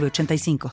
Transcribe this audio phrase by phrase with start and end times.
[0.00, 0.70] 906985.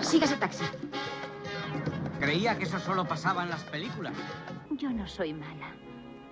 [0.00, 0.64] Siga ese taxi.
[2.20, 4.14] Creía que eso solo pasaba en las películas.
[4.70, 5.74] Yo no soy mala.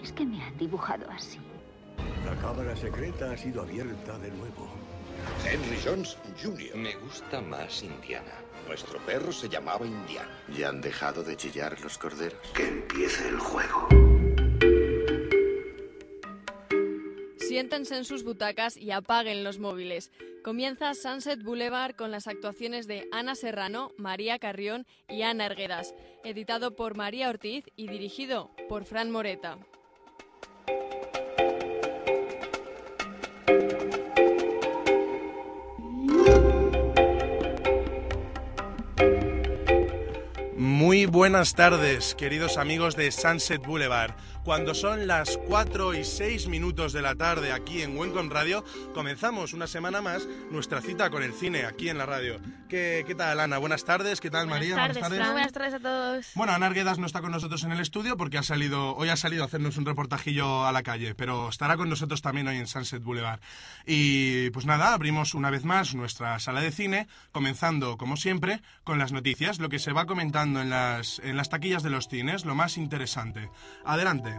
[0.02, 1.38] Es que me han dibujado así.
[2.24, 4.83] La cámara secreta ha sido abierta de nuevo.
[5.44, 6.76] Henry Jones Jr.
[6.76, 8.32] Me gusta más Indiana.
[8.66, 10.30] Nuestro perro se llamaba Indiana.
[10.56, 12.38] ¿Ya han dejado de chillar los corderos?
[12.54, 13.88] Que empiece el juego.
[17.38, 20.10] Siéntense en sus butacas y apaguen los móviles.
[20.42, 26.74] Comienza Sunset Boulevard con las actuaciones de Ana Serrano, María Carrión y Ana Erguedas, editado
[26.74, 29.58] por María Ortiz y dirigido por Fran Moreta.
[40.84, 44.14] Muy buenas tardes, queridos amigos de Sunset Boulevard.
[44.44, 49.54] Cuando son las 4 y 6 minutos de la tarde aquí en Wencon Radio, comenzamos
[49.54, 52.38] una semana más nuestra cita con el cine aquí en la radio.
[52.68, 53.56] ¿Qué, qué tal, Ana?
[53.56, 54.20] Buenas tardes.
[54.20, 54.74] ¿Qué tal, María?
[54.74, 56.30] Buenas tardes, Buenas tardes a todos.
[56.34, 59.16] Bueno, Ana Arguedas no está con nosotros en el estudio porque ha salido, hoy ha
[59.16, 62.66] salido a hacernos un reportajillo a la calle, pero estará con nosotros también hoy en
[62.66, 63.40] Sunset Boulevard.
[63.86, 68.98] Y pues nada, abrimos una vez más nuestra sala de cine, comenzando, como siempre, con
[68.98, 72.44] las noticias, lo que se va comentando en las, en las taquillas de los cines,
[72.44, 73.48] lo más interesante.
[73.86, 74.33] Adelante.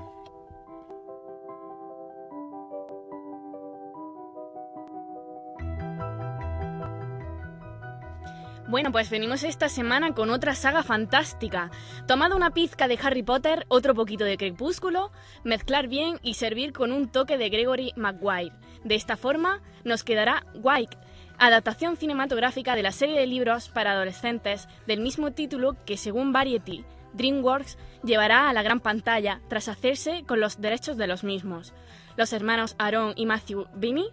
[8.75, 11.72] Bueno, pues venimos esta semana con otra saga fantástica.
[12.08, 15.13] Tomado una pizca de Harry Potter, otro poquito de Crepúsculo,
[15.46, 18.53] mezclar bien y servir con un toque de Gregory Maguire.
[18.84, 20.97] De esta forma nos quedará White,
[21.38, 26.84] adaptación cinematográfica de la serie de libros para adolescentes del mismo título que según Variety,
[27.13, 31.74] DreamWorks llevará a la gran pantalla tras hacerse con los derechos de los mismos.
[32.18, 34.09] Los hermanos Aaron y Matthew Binney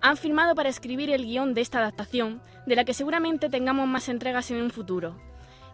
[0.00, 4.08] han firmado para escribir el guion de esta adaptación, de la que seguramente tengamos más
[4.08, 5.16] entregas en un futuro.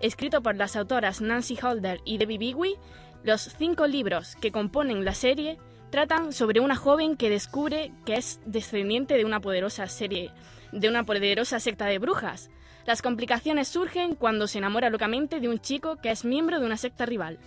[0.01, 2.77] Escrito por las autoras Nancy Holder y Debbie Bigui,
[3.23, 5.59] los cinco libros que componen la serie
[5.91, 10.33] tratan sobre una joven que descubre que es descendiente de una poderosa serie,
[10.73, 12.51] de una poderosa secta de brujas.
[12.87, 16.77] Las complicaciones surgen cuando se enamora locamente de un chico que es miembro de una
[16.77, 17.39] secta rival.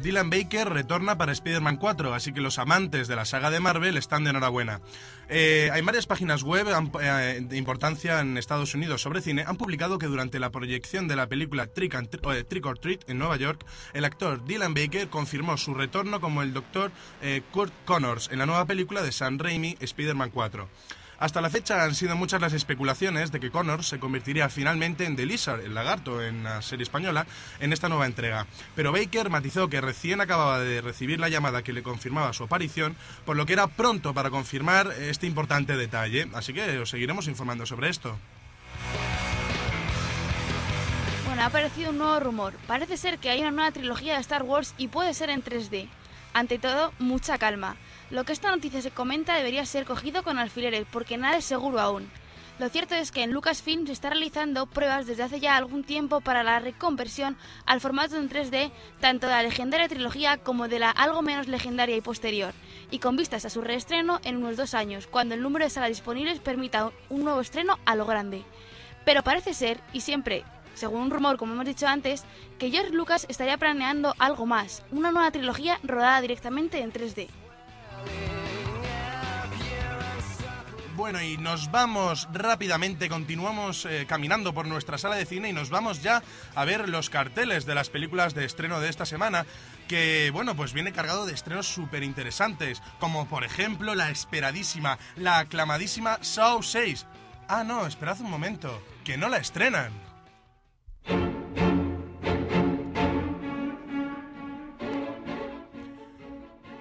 [0.00, 3.96] Dylan Baker retorna para Spider-Man 4, así que los amantes de la saga de Marvel
[3.96, 4.80] están de enhorabuena.
[5.28, 6.66] Eh, hay varias páginas web
[7.00, 11.16] eh, de importancia en Estados Unidos sobre cine han publicado que durante la proyección de
[11.16, 15.74] la película Trick, eh, or Treat en Nueva York, el actor Dylan Baker confirmó su
[15.74, 16.54] retorno como el
[17.22, 20.68] eh, Kurt Connors en la nueva película de Sam Raimi, Spider-Man 4.
[21.20, 25.16] Hasta la fecha han sido muchas las especulaciones de que Connors se convertiría finalmente en
[25.16, 27.26] The Lizard, el lagarto, en la serie española,
[27.60, 28.46] en esta nueva entrega.
[28.74, 32.96] Pero Baker matizó que recién acababa de recibir la llamada que le confirmaba su aparición,
[33.26, 36.26] por lo que era pronto para confirmar este importante detalle.
[36.32, 38.16] Así que os seguiremos informando sobre esto.
[41.26, 42.54] Bueno, ha aparecido un nuevo rumor.
[42.66, 45.86] Parece ser que hay una nueva trilogía de Star Wars y puede ser en 3D.
[46.32, 47.76] Ante todo, mucha calma.
[48.10, 51.78] Lo que esta noticia se comenta debería ser cogido con alfileres porque nada es seguro
[51.78, 52.10] aún.
[52.58, 56.20] Lo cierto es que en Lucasfilm se está realizando pruebas desde hace ya algún tiempo
[56.20, 60.90] para la reconversión al formato en 3D tanto de la legendaria trilogía como de la
[60.90, 62.52] algo menos legendaria y posterior,
[62.90, 65.90] y con vistas a su reestreno en unos dos años, cuando el número de salas
[65.90, 68.42] disponibles permita un nuevo estreno a lo grande.
[69.06, 70.44] Pero parece ser, y siempre
[70.74, 72.24] según un rumor, como hemos dicho antes,
[72.58, 77.28] que George Lucas estaría planeando algo más, una nueva trilogía rodada directamente en 3D.
[81.00, 85.70] Bueno, y nos vamos rápidamente, continuamos eh, caminando por nuestra sala de cine y nos
[85.70, 86.22] vamos ya
[86.54, 89.46] a ver los carteles de las películas de estreno de esta semana,
[89.88, 95.38] que, bueno, pues viene cargado de estrenos súper interesantes, como por ejemplo la esperadísima, la
[95.38, 97.06] aclamadísima Saw 6.
[97.48, 99.92] Ah, no, esperad un momento, que no la estrenan.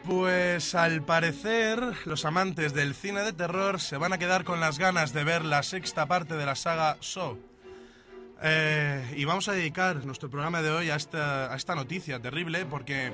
[0.10, 4.80] Pues al parecer los amantes del cine de terror se van a quedar con las
[4.80, 7.38] ganas de ver la sexta parte de la saga Saw.
[8.42, 12.66] Eh, y vamos a dedicar nuestro programa de hoy a esta, a esta noticia terrible
[12.66, 13.14] porque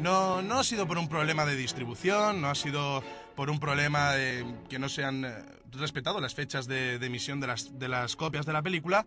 [0.00, 3.04] no, no ha sido por un problema de distribución, no ha sido
[3.36, 5.32] por un problema de que no se han eh,
[5.70, 9.06] respetado las fechas de, de emisión de las, de las copias de la película,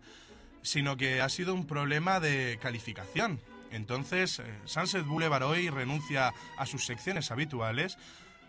[0.62, 3.40] sino que ha sido un problema de calificación.
[3.70, 7.98] Entonces, eh, Sunset Boulevard hoy renuncia a sus secciones habituales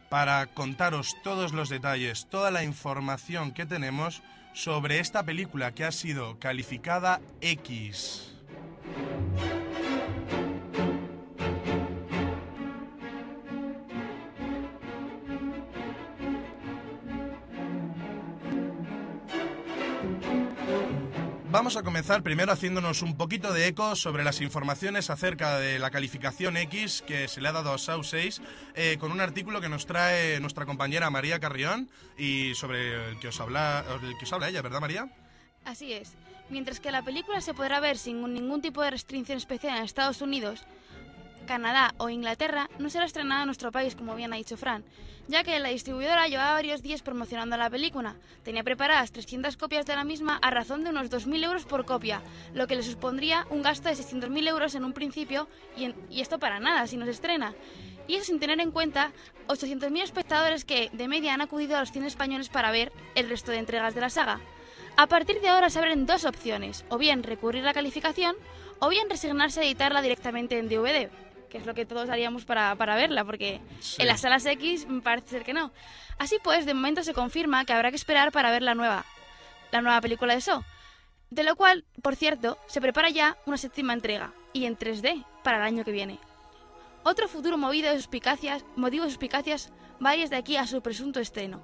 [0.09, 4.21] para contaros todos los detalles, toda la información que tenemos
[4.53, 8.33] sobre esta película que ha sido calificada X.
[21.57, 25.89] Vamos a comenzar primero haciéndonos un poquito de eco sobre las informaciones acerca de la
[25.89, 28.43] calificación X que se le ha dado a SAU 6
[28.75, 33.29] eh, con un artículo que nos trae nuestra compañera María Carrión y sobre el que
[33.29, 35.09] os habla, el que os habla ella, ¿verdad María?
[35.65, 36.13] Así es.
[36.51, 40.21] Mientras que la película se podrá ver sin ningún tipo de restricción especial en Estados
[40.21, 40.63] Unidos,
[41.47, 44.83] Canadá o Inglaterra, no será estrenada en nuestro país, como bien ha dicho Fran,
[45.27, 48.15] ya que la distribuidora llevaba varios días promocionando la película.
[48.43, 52.21] Tenía preparadas 300 copias de la misma a razón de unos 2.000 euros por copia,
[52.53, 56.37] lo que le supondría un gasto de 600.000 euros en un principio, y, y esto
[56.37, 57.55] para nada, si no se estrena.
[58.07, 59.11] Y eso sin tener en cuenta
[59.47, 63.51] 800.000 espectadores que, de media, han acudido a los cines españoles para ver el resto
[63.51, 64.39] de entregas de la saga.
[64.95, 68.35] A partir de ahora se abren dos opciones, o bien recurrir a la calificación,
[68.79, 71.09] o bien resignarse a editarla directamente en DVD,
[71.57, 73.99] que es lo que todos haríamos para, para verla, porque Sí.
[73.99, 75.71] en las salas X parece ser que no.
[76.19, 79.05] Así pues, de momento se confirma que habrá que esperar para ver la nueva,
[79.71, 80.61] la nueva película de Saw.
[81.31, 85.57] De lo cual, por cierto, se prepara ya una séptima entrega, y en 3D, para
[85.57, 86.19] el año que viene.
[87.03, 89.71] Otro futuro movido de suspicacias, motivo de suspicacias
[90.03, 91.59] va desde aquí a su presunto estreno.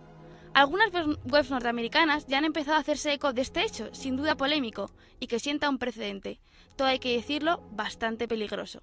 [0.56, 0.90] Algunas
[1.26, 5.28] webs norteamericanas ya han empezado a hacerse eco de este hecho, sin duda polémico, y
[5.28, 6.40] que sienta un precedente,
[6.76, 8.82] todo hay que decirlo, bastante peligroso.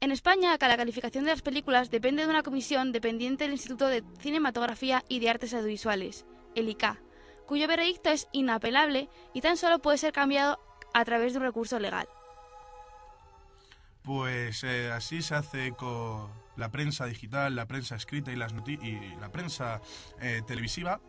[0.00, 4.04] En España, la calificación de las películas depende de una comisión dependiente del Instituto de
[4.20, 6.24] Cinematografía y de Artes Audiovisuales,
[6.54, 7.00] el ICA,
[7.46, 10.60] cuyo veredicto es inapelable y tan solo puede ser cambiado
[10.94, 12.08] a través de un recurso legal.
[14.02, 19.16] Pues eh, así se hace con la prensa digital, la prensa escrita y, las y
[19.20, 19.80] la prensa
[20.20, 21.00] eh, televisiva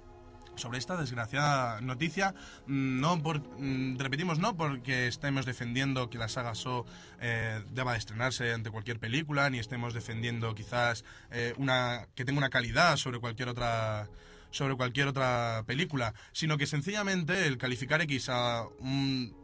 [0.59, 2.35] sobre esta desgraciada noticia.
[2.67, 6.85] Mm, No por, mm, repetimos, no porque estemos defendiendo que la saga So
[7.21, 12.37] eh, deba de estrenarse ante cualquier película, ni estemos defendiendo quizás eh, una que tenga
[12.37, 14.07] una calidad sobre cualquier otra
[14.51, 19.35] sobre cualquier otra película, sino que sencillamente el calificar X a un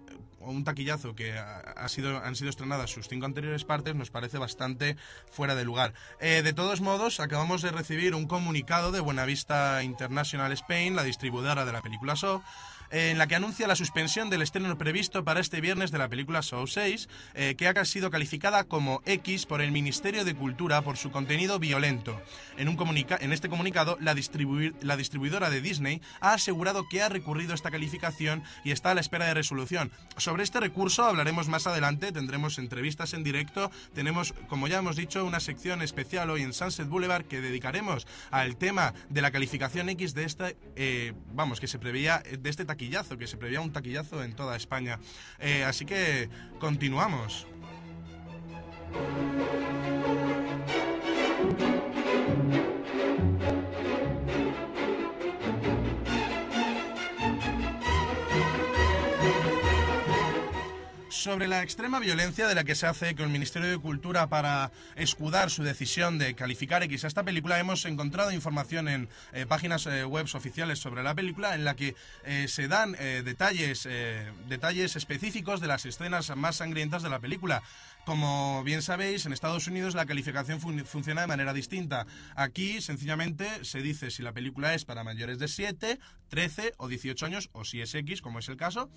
[0.46, 4.96] un taquillazo que ha sido, han sido estrenadas sus cinco anteriores partes nos parece bastante
[5.32, 5.94] fuera de lugar.
[6.20, 11.66] Eh, de todos modos, acabamos de recibir un comunicado de Buenavista International Spain, la distribuidora
[11.66, 12.42] de la película eh,
[12.98, 16.42] en la que anuncia la suspensión del estreno previsto para este viernes de la película
[16.42, 20.96] Saw 6, eh, que ha sido calificada como X por el Ministerio de Cultura por
[20.96, 22.22] su contenido violento.
[22.58, 27.02] En, un comunica- en este comunicado, la, distribuir- la distribuidora de Disney ha asegurado que
[27.02, 29.92] ha recurrido esta calificación y está a la espera de resolución.
[30.16, 35.26] Sobre este recurso hablaremos más adelante, tendremos entrevistas en directo, tenemos, como ya hemos dicho,
[35.26, 40.14] una sección especial hoy en Sunset Boulevard que dedicaremos al tema de la calificación X
[40.14, 42.64] de este, eh, vamos, que se preveía, de este
[43.18, 45.00] que se preveía un taquillazo en toda España.
[45.40, 47.48] Eh, así que continuamos.
[61.26, 64.72] Sobre la extrema violencia de la que se hace con el Ministerio de Cultura para
[64.96, 69.88] escudar su decisión de calificar X a esta película, hemos encontrado información en eh, páginas
[69.88, 73.90] eh, web oficiales sobre la película en la que eh, se dan eh, detalles,
[74.48, 77.64] detalles específicos de las escenas más sangrientas de la película.
[78.06, 82.06] Como bien sabéis, en Estados Unidos la calificación fun- funciona de manera distinta.
[82.36, 85.98] Aquí, sencillamente, se dice si la película es para mayores de 7,
[86.30, 88.92] 13 o 18 años, o si es X, como es el caso.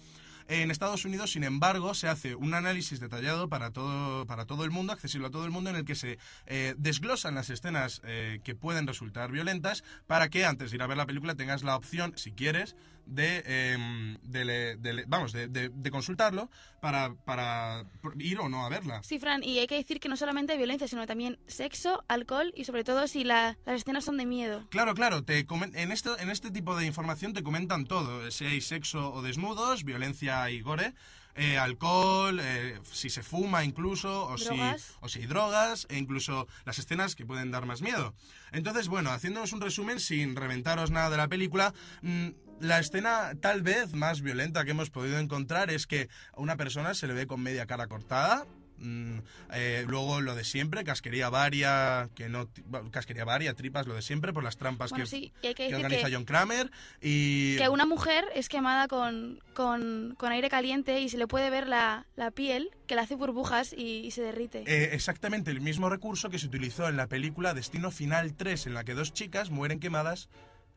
[0.50, 4.70] En Estados Unidos, sin embargo, se hace un análisis detallado para todo, para todo el
[4.70, 8.40] mundo, accesible a todo el mundo, en el que se eh, desglosan las escenas eh,
[8.42, 11.76] que pueden resultar violentas para que antes de ir a ver la película tengas la
[11.76, 12.76] opción, si quieres,
[13.08, 16.50] de, em, de vamos, de, de- consultarlo
[16.80, 17.84] para, para
[18.18, 19.02] ir o no a verla.
[19.02, 22.64] Sí, Fran, y hay que decir que no solamente violencia, sino también sexo, alcohol y
[22.64, 24.66] sobre todo si la- las escenas son de miedo.
[24.70, 28.60] Claro, claro, te en, esto, en este tipo de información te comentan todo, si hay
[28.60, 30.94] sexo o desnudos, violencia y gore,
[31.34, 34.82] eh, alcohol, eh, si se fuma incluso, o Drogas.
[34.82, 38.14] si, o si hay drogas, e incluso las escenas que pueden dar más miedo.
[38.52, 42.28] Entonces, bueno, haciéndonos un resumen sin reventaros nada de la película, mm,
[42.60, 46.94] la escena tal vez más violenta que hemos podido encontrar es que a una persona
[46.94, 48.46] se le ve con media cara cortada.
[48.78, 49.18] Mm,
[49.52, 52.48] eh, luego lo de siempre, casquería varia, que no
[52.90, 56.24] casquería varia, tripas, lo de siempre por las trampas Bueno, que, sí, organiza que, John
[56.24, 56.70] Kramer
[57.00, 61.50] y que una mujer es quemada con, con, con aire caliente y se le puede
[61.50, 64.64] ver la, la piel que le hace burbujas y, y se derrite.
[64.66, 68.74] Eh, exactamente el mismo recurso que se utilizó en la película Destino Final 3, en
[68.74, 70.28] la que dos chicas mueren quemadas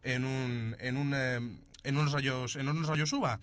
[0.03, 1.38] en un en un eh,
[1.84, 3.39] en unos rayos en unos rayos UVA.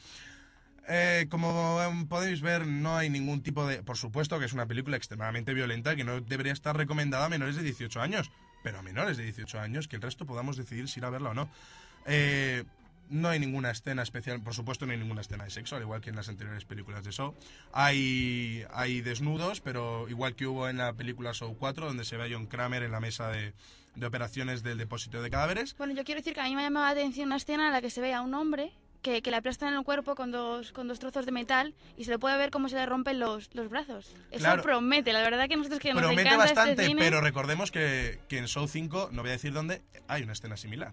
[0.88, 3.83] Eh, como em, podéis ver, no hay ningún tipo de...
[3.83, 7.57] Por supuesto que es una película extremadamente violenta que no debería estar recomendada a menores
[7.57, 8.30] de 18 años,
[8.62, 11.30] pero a menores de 18 años, que el resto podamos decidir si ir a verla
[11.30, 11.50] o no.
[12.07, 12.64] Eh,
[13.11, 16.00] no hay ninguna escena especial, por supuesto no hay ninguna escena de sexo, al igual
[16.00, 17.35] que en las anteriores películas de Saw.
[17.73, 22.25] Hay, hay desnudos, pero igual que hubo en la película Saw 4, donde se ve
[22.25, 23.52] a John Kramer en la mesa de,
[23.95, 25.76] de operaciones del depósito de cadáveres.
[25.76, 27.73] Bueno, yo quiero decir que a mí me ha llamado la atención una escena en
[27.73, 30.73] la que se ve a un hombre que, que le aplastan el cuerpo con dos,
[30.73, 33.55] con dos trozos de metal y se le puede ver cómo se le rompen los,
[33.55, 34.14] los brazos.
[34.31, 34.62] Eso Claro.
[34.62, 37.00] promete, la verdad que nosotros que nos Promete encanta bastante, este cine...
[37.00, 40.57] pero recordemos que, que en Show 5, no voy a decir dónde, hay una escena
[40.57, 40.93] similar.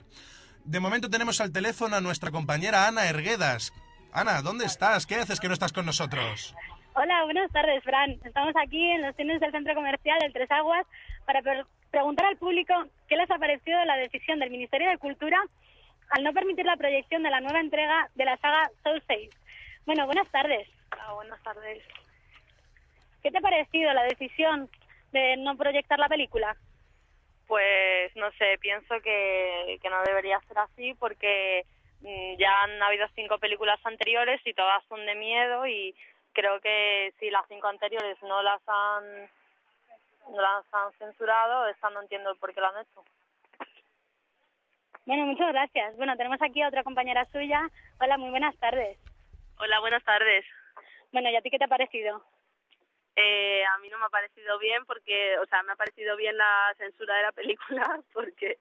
[0.63, 3.73] De momento tenemos al teléfono a nuestra compañera Ana Erguedas.
[4.11, 5.05] Ana, ¿dónde estás?
[5.05, 6.55] ¿Qué haces que no estás con nosotros?
[6.93, 8.11] Hola, buenas tardes, Fran.
[8.23, 10.85] Estamos aquí en los cines del Centro Comercial del Tres Aguas
[11.25, 12.73] para pre- preguntar al público
[13.09, 15.37] qué les ha parecido la decisión del Ministerio de Cultura
[16.09, 19.29] al no permitir la proyección de la nueva entrega de la saga Soul 6.
[19.85, 20.67] Bueno, buenas tardes.
[21.13, 21.83] buenas tardes.
[23.21, 24.69] ¿Qué te ha parecido la decisión
[25.11, 26.55] de no proyectar la película?
[27.47, 31.65] Pues no sé, pienso que, que no debería ser así porque
[32.01, 35.95] mm, ya han habido cinco películas anteriores y todas son de miedo y
[36.33, 39.29] creo que si las cinco anteriores no las han
[40.31, 43.03] no las han censurado, esta no entiendo por qué lo han hecho.
[45.05, 45.95] Bueno, muchas gracias.
[45.97, 47.69] Bueno, tenemos aquí a otra compañera suya.
[47.99, 48.97] Hola, muy buenas tardes.
[49.59, 50.43] Hola, buenas tardes.
[51.11, 52.23] Bueno, ¿y a ti qué te ha parecido?
[53.15, 56.35] Eh, a mí no me ha parecido bien porque, o sea, me ha parecido bien
[56.35, 58.57] la censura de la película porque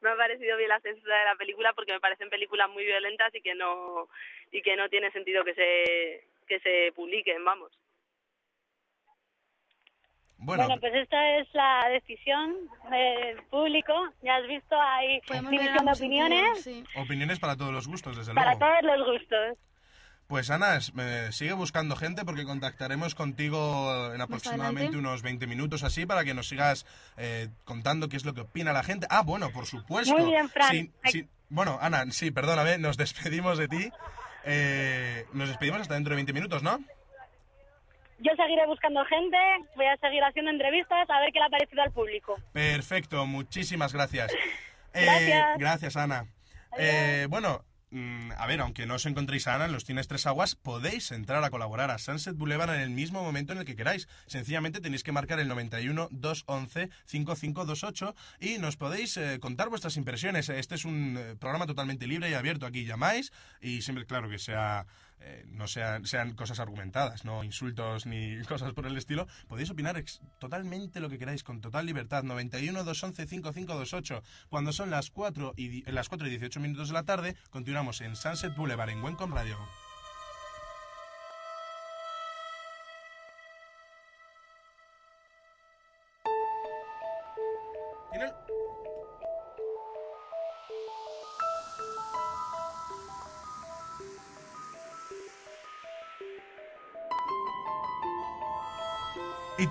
[0.00, 3.34] me ha parecido bien la censura de la película porque me parecen películas muy violentas
[3.34, 4.08] y que no
[4.50, 7.70] y que no tiene sentido que se que se publiquen, vamos.
[10.42, 12.54] Bueno, Bueno, pues esta es la decisión
[12.90, 13.92] del público.
[14.22, 16.84] Ya has visto, hay división de opiniones sí.
[16.96, 18.66] opiniones para todos los gustos, desde para luego.
[18.66, 19.58] todos los gustos.
[20.26, 20.80] Pues Ana,
[21.30, 26.48] sigue buscando gente porque contactaremos contigo en aproximadamente unos 20 minutos así para que nos
[26.48, 26.86] sigas
[27.18, 29.06] eh, contando qué es lo que opina la gente.
[29.10, 30.16] Ah, bueno, por supuesto.
[30.16, 30.70] Muy bien, Fran.
[30.70, 31.28] Sí, sí.
[31.50, 33.90] Bueno, Ana, sí, perdóname, nos despedimos de ti.
[34.44, 36.78] Eh, nos despedimos hasta dentro de 20 minutos, ¿no?
[38.22, 39.36] Yo seguiré buscando gente,
[39.74, 42.36] voy a seguir haciendo entrevistas a ver qué le ha parecido al público.
[42.52, 44.32] Perfecto, muchísimas gracias.
[44.94, 45.58] Eh, Gracias.
[45.58, 46.26] gracias, Ana.
[46.76, 50.26] Eh, bueno, mm, a ver, aunque no os encontréis a Ana en los Cines Tres
[50.26, 53.74] Aguas, podéis entrar a colaborar a Sunset Boulevard en el mismo momento en el que
[53.74, 54.06] queráis.
[54.26, 60.50] Sencillamente tenéis que marcar el 91 211 5528 y nos podéis eh, contar vuestras impresiones.
[60.50, 62.66] Este es un programa totalmente libre y abierto.
[62.66, 64.84] Aquí llamáis y siempre, claro, que sea
[65.24, 70.02] eh, no sean, sean cosas argumentadas, no insultos ni cosas por el estilo, podéis opinar
[70.38, 72.22] totalmente lo que queráis, con total libertad.
[72.22, 74.22] 91 211 5528.
[74.48, 78.16] Cuando son las 4 y, las 4 y 18 minutos de la tarde, continuamos en
[78.16, 79.58] Sunset Boulevard en Wencom Radio.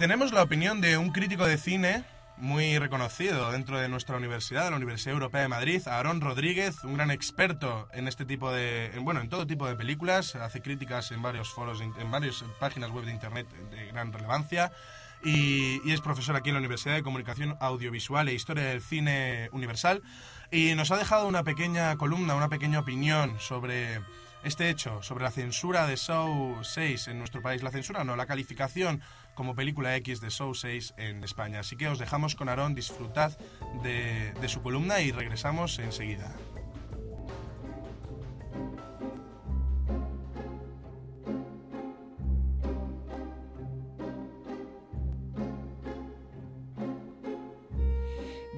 [0.01, 2.03] Tenemos la opinión de un crítico de cine
[2.37, 7.11] muy reconocido dentro de nuestra universidad, la Universidad Europea de Madrid, Aarón Rodríguez, un gran
[7.11, 11.21] experto en este tipo de, en, bueno, en todo tipo de películas, hace críticas en
[11.21, 14.71] varios foros, en varias páginas web de internet de gran relevancia
[15.23, 19.49] y, y es profesor aquí en la Universidad de Comunicación Audiovisual e Historia del Cine
[19.51, 20.01] Universal.
[20.49, 24.01] Y nos ha dejado una pequeña columna, una pequeña opinión sobre
[24.43, 27.63] este hecho, sobre la censura de Show 6 en nuestro país.
[27.63, 29.01] La censura no, la calificación
[29.35, 31.59] como película X de Show 6 en España.
[31.59, 33.37] Así que os dejamos con Aarón, disfrutad
[33.83, 36.35] de, de su columna y regresamos enseguida.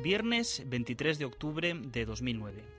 [0.02, 2.73] Viernes 23 de octubre de 2009.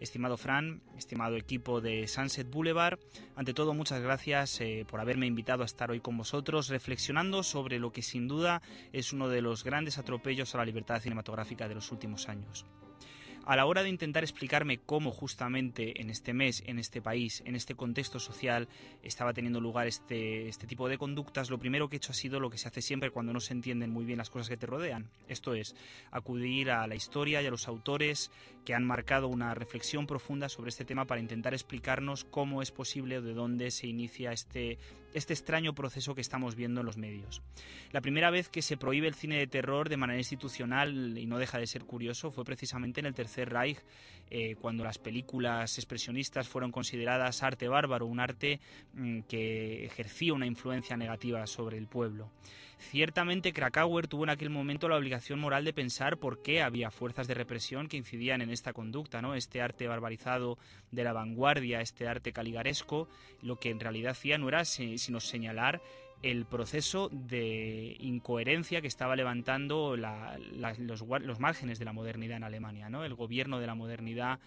[0.00, 2.98] Estimado Fran, estimado equipo de Sunset Boulevard,
[3.36, 7.78] ante todo muchas gracias eh, por haberme invitado a estar hoy con vosotros reflexionando sobre
[7.78, 11.74] lo que sin duda es uno de los grandes atropellos a la libertad cinematográfica de
[11.74, 12.66] los últimos años.
[13.50, 17.56] A la hora de intentar explicarme cómo justamente en este mes, en este país, en
[17.56, 18.68] este contexto social,
[19.02, 22.38] estaba teniendo lugar este, este tipo de conductas, lo primero que he hecho ha sido
[22.38, 24.68] lo que se hace siempre cuando no se entienden muy bien las cosas que te
[24.68, 25.10] rodean.
[25.26, 25.74] Esto es,
[26.12, 28.30] acudir a la historia y a los autores
[28.64, 33.18] que han marcado una reflexión profunda sobre este tema para intentar explicarnos cómo es posible
[33.18, 34.78] o de dónde se inicia este,
[35.14, 37.42] este extraño proceso que estamos viendo en los medios.
[37.92, 41.38] La primera vez que se prohíbe el cine de terror de manera institucional, y no
[41.38, 43.78] deja de ser curioso, fue precisamente en el Tercer Reich,
[44.30, 48.60] eh, cuando las películas expresionistas fueron consideradas arte bárbaro, un arte
[48.94, 52.30] mm, que ejercía una influencia negativa sobre el pueblo.
[52.80, 57.28] Ciertamente Krakauer tuvo en aquel momento la obligación moral de pensar por qué había fuerzas
[57.28, 59.34] de represión que incidían en esta conducta, ¿no?
[59.34, 60.58] Este arte barbarizado
[60.90, 63.06] de la vanguardia, este arte caligaresco,
[63.42, 65.80] lo que en realidad hacía no era sino señalar
[66.22, 72.90] el proceso de incoherencia que estaba levantando los, los, márgenes de la modernidad en Alemania,
[72.90, 73.04] ¿no?
[73.04, 74.38] El gobierno de la modernidad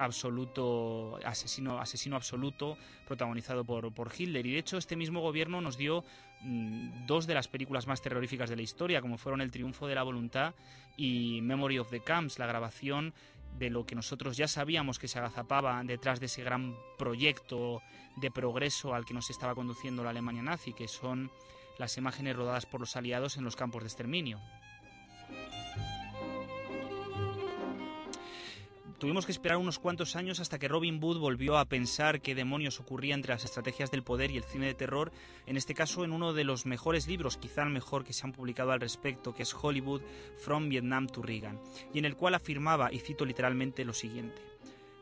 [0.00, 2.76] absoluto, asesino, asesino absoluto,
[3.06, 4.46] protagonizado por, por Hitler.
[4.46, 6.04] Y de hecho, este mismo gobierno nos dio
[6.40, 9.94] mm, dos de las películas más terroríficas de la historia, como fueron El Triunfo de
[9.94, 10.54] la Voluntad
[10.96, 13.12] y Memory of the Camps, la grabación
[13.58, 17.82] de lo que nosotros ya sabíamos que se agazapaba detrás de ese gran proyecto
[18.16, 21.30] de progreso al que nos estaba conduciendo la Alemania nazi, que son
[21.78, 24.40] las imágenes rodadas por los aliados en los campos de exterminio.
[29.00, 32.80] Tuvimos que esperar unos cuantos años hasta que Robin Hood volvió a pensar qué demonios
[32.80, 35.10] ocurría entre las estrategias del poder y el cine de terror,
[35.46, 38.32] en este caso en uno de los mejores libros, quizá el mejor que se han
[38.32, 40.02] publicado al respecto, que es Hollywood
[40.36, 41.58] From Vietnam to Reagan,
[41.94, 44.49] y en el cual afirmaba, y cito literalmente, lo siguiente.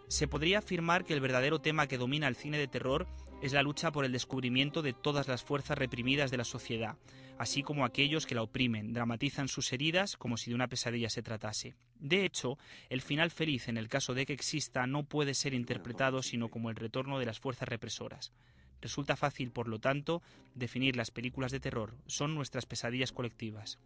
[0.09, 3.07] Se podría afirmar que el verdadero tema que domina el cine de terror
[3.43, 6.97] es la lucha por el descubrimiento de todas las fuerzas reprimidas de la sociedad,
[7.39, 11.23] así como aquellos que la oprimen, dramatizan sus heridas como si de una pesadilla se
[11.23, 11.75] tratase.
[12.01, 16.23] De hecho, el final feliz en el caso de que exista no puede ser interpretado
[16.23, 18.33] sino como el retorno de las fuerzas represoras.
[18.81, 20.23] Resulta fácil, por lo tanto,
[20.55, 21.95] definir las películas de terror.
[22.07, 23.79] Son nuestras pesadillas colectivas.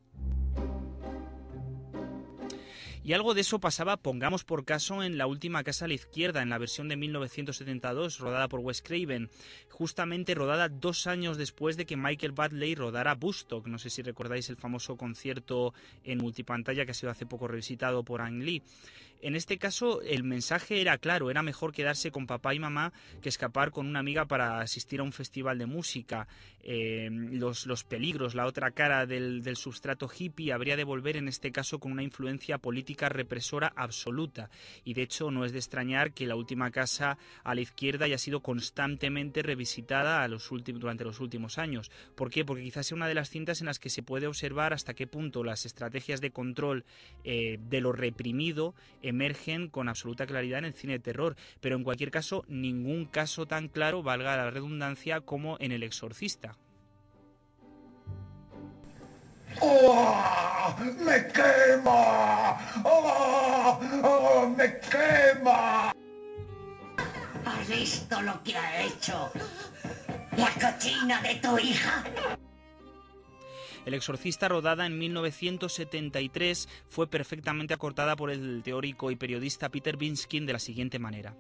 [3.05, 6.41] Y algo de eso pasaba, pongamos por caso, en la última casa a la izquierda,
[6.41, 9.29] en la versión de 1972, rodada por Wes Craven,
[9.71, 13.67] justamente rodada dos años después de que Michael Badley rodara Bustock.
[13.67, 18.05] No sé si recordáis el famoso concierto en multipantalla que ha sido hace poco revisitado
[18.05, 18.63] por Ang Lee.
[19.23, 23.29] En este caso, el mensaje era claro, era mejor quedarse con papá y mamá que
[23.29, 26.27] escapar con una amiga para asistir a un festival de música.
[26.65, 31.29] Eh, los, los, peligros, la otra cara del, del substrato hippie habría de volver en
[31.29, 34.51] este caso con una influencia política represora absoluta.
[34.85, 38.19] Y de hecho, no es de extrañar que la última casa a la izquierda haya
[38.19, 41.93] sido constantemente revisitada a los últimos, durante los últimos años.
[42.17, 42.45] ¿Por qué?
[42.45, 45.07] Porque quizás sea una de las cintas en las que se puede observar hasta qué
[45.07, 46.85] punto las estrategias de control
[47.23, 48.75] eh, de lo reprimido
[49.13, 53.47] emergen con absoluta claridad en el cine de terror, pero en cualquier caso ningún caso
[53.47, 56.57] tan claro, valga la redundancia, como en El Exorcista.
[59.61, 60.75] ¡Oh!
[61.05, 62.59] ¡Me quema!
[62.85, 63.81] ¡Oh!
[64.03, 64.55] ¡Oh!
[64.57, 65.93] ¡Me quema!
[67.45, 69.31] ¿Has visto lo que ha hecho
[70.37, 72.05] la cochina de tu hija?
[73.85, 80.47] El exorcista, rodada en 1973, fue perfectamente acortada por el teórico y periodista Peter Binskin
[80.47, 81.35] de la siguiente manera.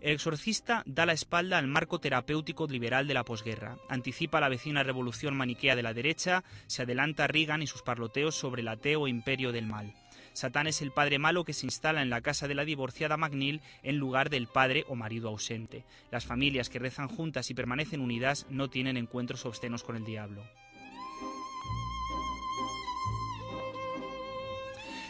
[0.00, 4.82] El exorcista da la espalda al marco terapéutico liberal de la posguerra, anticipa la vecina
[4.82, 9.08] revolución maniquea de la derecha, se adelanta a Reagan y sus parloteos sobre el ateo
[9.08, 9.94] imperio del mal.
[10.34, 13.60] Satán es el padre malo que se instala en la casa de la divorciada McNeil
[13.82, 15.84] en lugar del padre o marido ausente.
[16.12, 20.44] Las familias que rezan juntas y permanecen unidas no tienen encuentros obscenos con el diablo.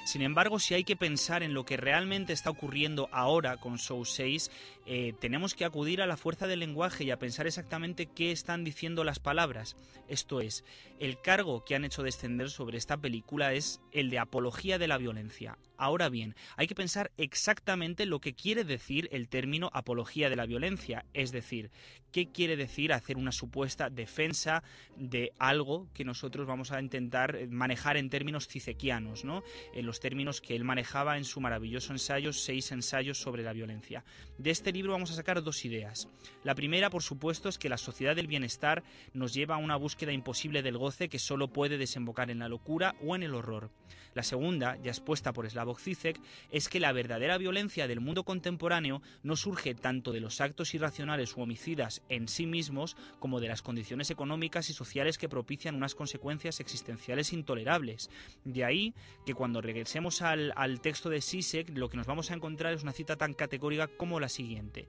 [0.08, 4.06] Sin embargo, si hay que pensar en lo que realmente está ocurriendo ahora con Show
[4.06, 4.50] 6,
[4.86, 8.64] eh, tenemos que acudir a la fuerza del lenguaje y a pensar exactamente qué están
[8.64, 9.76] diciendo las palabras.
[10.08, 10.64] Esto es,
[10.98, 14.96] el cargo que han hecho descender sobre esta película es el de apología de la
[14.96, 15.58] violencia.
[15.80, 20.44] Ahora bien, hay que pensar exactamente lo que quiere decir el término apología de la
[20.44, 21.70] violencia, es decir,
[22.10, 24.64] qué quiere decir hacer una supuesta defensa
[24.96, 29.44] de algo que nosotros vamos a intentar manejar en términos cisequianos, ¿no?
[29.72, 34.04] En los términos que él manejaba en su maravilloso ensayo, seis ensayos sobre la violencia.
[34.36, 36.08] De este libro vamos a sacar dos ideas.
[36.42, 40.10] La primera, por supuesto, es que la sociedad del bienestar nos lleva a una búsqueda
[40.10, 43.70] imposible del goce que solo puede desembocar en la locura o en el horror.
[44.14, 46.16] La segunda, ya expuesta por Slava Slavoj
[46.50, 51.36] es que la verdadera violencia del mundo contemporáneo no surge tanto de los actos irracionales
[51.36, 55.94] u homicidas en sí mismos como de las condiciones económicas y sociales que propician unas
[55.94, 58.10] consecuencias existenciales intolerables.
[58.44, 58.94] De ahí
[59.26, 62.82] que cuando regresemos al, al texto de Zizek lo que nos vamos a encontrar es
[62.82, 64.88] una cita tan categórica como la siguiente.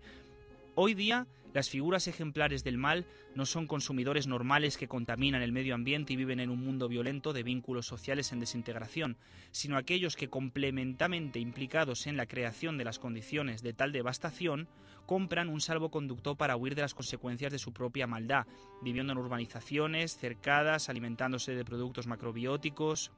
[0.81, 5.75] Hoy día, las figuras ejemplares del mal no son consumidores normales que contaminan el medio
[5.75, 9.17] ambiente y viven en un mundo violento de vínculos sociales en desintegración,
[9.51, 14.69] sino aquellos que, complementamente implicados en la creación de las condiciones de tal devastación,
[15.05, 18.47] compran un salvoconducto para huir de las consecuencias de su propia maldad,
[18.81, 23.11] viviendo en urbanizaciones cercadas, alimentándose de productos macrobióticos.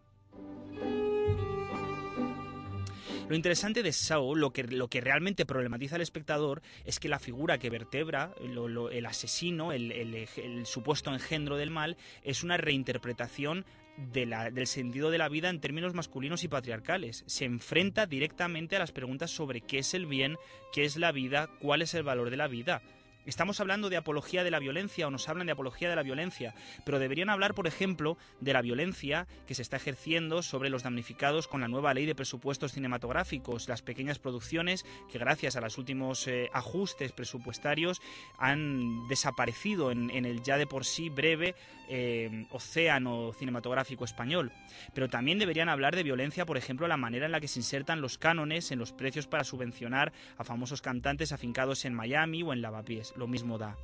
[3.32, 7.18] Lo interesante de Saw, lo que, lo que realmente problematiza al espectador, es que la
[7.18, 12.44] figura que vertebra, lo- lo- el asesino, el, el el supuesto engendro del mal, es
[12.44, 13.64] una reinterpretación
[13.96, 17.24] del sentido de la vida en términos masculinos y patriarcales.
[17.26, 20.36] Se enfrenta directamente a las preguntas sobre qué es el bien,
[20.74, 22.82] qué es la vida, cuál es el valor de la vida.
[23.26, 26.56] Estamos hablando de apología de la violencia o nos hablan de apología de la violencia,
[26.84, 31.48] pero deberían hablar, por ejemplo, de la violencia que se está ejerciendo sobre los damnificados
[31.48, 36.28] con la nueva ley de presupuestos cinematográficos, las pequeñas producciones que gracias a los últimos
[36.28, 38.02] eh, ajustes presupuestarios
[38.40, 41.54] han desaparecido en, el ya de por sí breve
[41.90, 44.52] eh, océano cinematográfico español.
[44.96, 48.02] Pero también deberían hablar de violencia, por ejemplo, la manera en la que se insertan
[48.02, 52.62] los cánones en los precios para subvencionar a famosos cantantes afincados en Miami o en
[52.62, 53.11] Lavapiés.
[53.16, 53.78] Lo mismo da.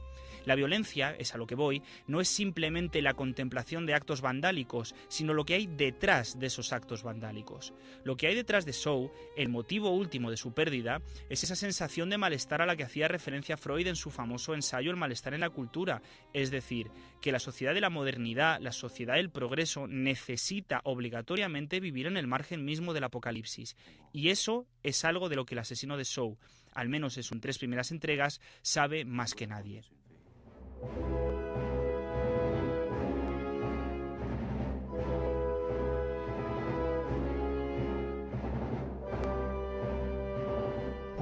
[0.48, 4.96] La violencia, es a lo que voy, no es simplemente la contemplación de actos vandálicos,
[5.10, 7.74] sino lo que hay detrás de esos actos vandálicos.
[8.06, 12.10] Lo que hay detrás de Shaw, el motivo último de su pérdida, es esa sensación
[12.10, 15.42] de malestar a la que hacía referencia Freud en su famoso ensayo El malestar en
[15.42, 20.80] la cultura, es decir, que la sociedad de la modernidad, la sociedad del progreso, necesita
[20.86, 23.76] obligatoriamente vivir en el margen mismo del apocalipsis.
[24.14, 26.38] Y eso es algo de lo que el asesino de Shaw,
[26.78, 29.84] al menos en sus tres primeras entregas, sabe más que nadie.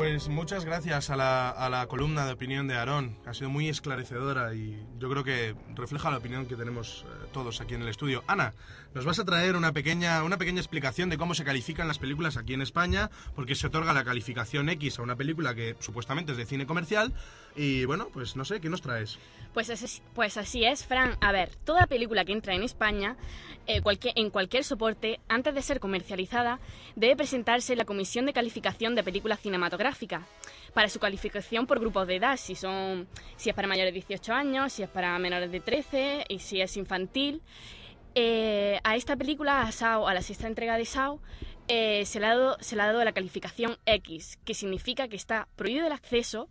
[0.06, 3.18] Pues muchas gracias a la, a la columna de opinión de Aarón.
[3.26, 7.60] Ha sido muy esclarecedora y yo creo que refleja la opinión que tenemos eh, todos
[7.60, 8.24] aquí en el estudio.
[8.28, 8.54] Ana,
[8.94, 12.38] nos vas a traer una pequeña, una pequeña explicación de cómo se califican las películas
[12.38, 16.38] aquí en España, porque se otorga la calificación X a una película que supuestamente es
[16.38, 17.12] de cine comercial.
[17.56, 19.18] Y bueno, pues no sé, ¿qué nos traes?
[19.54, 21.18] Pues pues así es, Fran.
[21.22, 23.15] A ver, toda película que entra en España,
[23.68, 26.60] eh, cualquier- en cualquier soporte, antes de ser comercializada,
[26.98, 30.28] debe presentarse en la Comisión de Calificación de Película Cinematográfica
[30.74, 34.34] para su calificación por grupos de edad, si son si es para mayores de 18
[34.34, 37.41] años, si es para menores de 13 y si es infantil.
[38.13, 41.22] Eh, a esta película, a Sao, a la sexta entrega de Sao,
[41.68, 45.15] eh, se, le ha dado, se le ha dado la calificación X, que significa que
[45.15, 46.48] está prohibido el acceso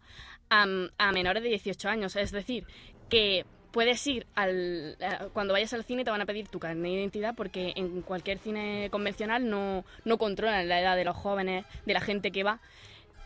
[0.51, 0.67] a,
[0.99, 2.17] a menores de 18 años.
[2.17, 2.65] Es decir,
[3.09, 4.97] que puedes ir al.
[5.33, 8.39] Cuando vayas al cine te van a pedir tu carnet de identidad porque en cualquier
[8.39, 12.61] cine convencional no, no controlan la edad de los jóvenes, de la gente que va.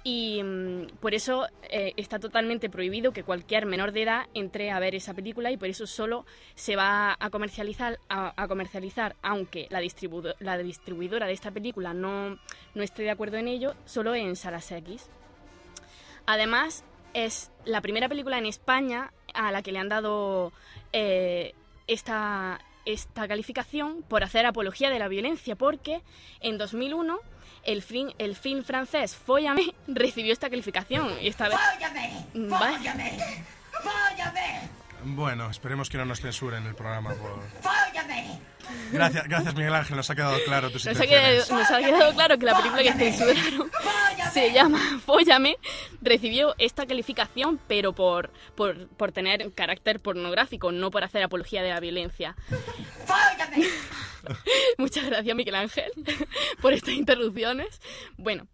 [0.04, 4.78] Y mm, por eso eh, está totalmente prohibido que cualquier menor de edad entre a
[4.78, 9.80] ver esa película y por eso solo se va a comercializar, a, comercializar aunque la,
[9.82, 12.38] distribudo- la distribuidora de esta película no,
[12.74, 15.10] no esté de acuerdo en ello, solo en salas X.
[16.26, 16.84] Además,
[17.24, 20.52] es la primera película en España a la que le han dado
[20.92, 21.54] eh,
[21.86, 26.02] esta, esta calificación por hacer apología de la violencia, porque
[26.40, 27.18] en 2001
[27.64, 31.10] el film, el film francés Fóllame recibió esta calificación.
[31.20, 31.58] Y esta vez...
[31.58, 32.26] ¡Fóllame!
[32.34, 32.78] Vaya.
[32.78, 33.44] ¡Fóllame!
[33.82, 34.78] ¡Fóllame!
[35.04, 37.10] Bueno, esperemos que no nos censuren el programa.
[37.14, 37.40] Por...
[37.62, 38.40] ¡Fóllame!
[38.92, 42.14] Gracias, gracias Miguel Ángel, nos ha quedado claro tus Nos ha, quedado, nos ha quedado
[42.14, 43.70] claro que la película que censuraron
[44.38, 45.56] se llama Fóllame,
[46.00, 51.70] recibió esta calificación, pero por, por, por tener carácter pornográfico, no por hacer apología de
[51.70, 52.36] la violencia.
[53.06, 53.66] ¡Fóllame!
[54.78, 55.90] Muchas gracias, Miguel Ángel,
[56.62, 57.80] por estas interrupciones.
[58.16, 58.46] Bueno,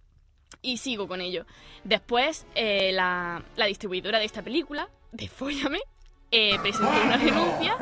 [0.62, 1.46] y sigo con ello.
[1.84, 5.80] Después, eh, la, la distribuidora de esta película, de Fóllame,
[6.30, 7.76] eh, presentó una renuncia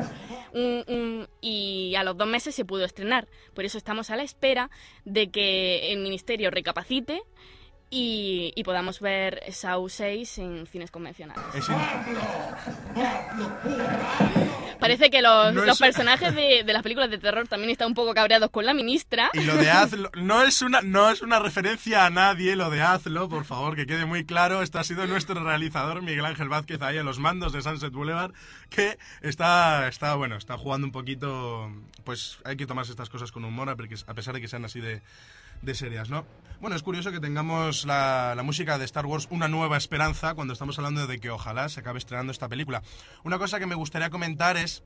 [0.53, 3.27] un- un- y a los dos meses se pudo estrenar.
[3.55, 4.69] Por eso estamos a la espera
[5.05, 7.23] de que el ministerio recapacite
[7.93, 11.43] y, y podamos ver Saw 6 en cines convencionales.
[14.79, 17.89] Parece que los, No los es- personajes de, de las películas de terror también están
[17.89, 19.29] un poco cabreados con la ministra.
[19.33, 22.81] Y lo de hazlo, no es, una, no es una referencia a nadie, lo de
[22.81, 24.61] hazlo, por favor, que quede muy claro.
[24.61, 28.33] Este ha sido nuestro realizador, Miguel Ángel Vázquez, ahí en los mandos de Sunset Boulevard,
[28.69, 31.71] que está, está, bueno, está jugando un poquito.
[32.03, 35.01] Pues hay que tomarse estas cosas con humor, a pesar de que sean así de,
[35.61, 36.25] de serias, ¿no?
[36.59, 40.53] Bueno, es curioso que tengamos la, la, música de Star Wars Una Nueva Esperanza cuando
[40.53, 42.81] estamos hablando de que ojalá se acabe estrenando esta película.
[43.23, 44.83] Una cosa que me gustaría comentar es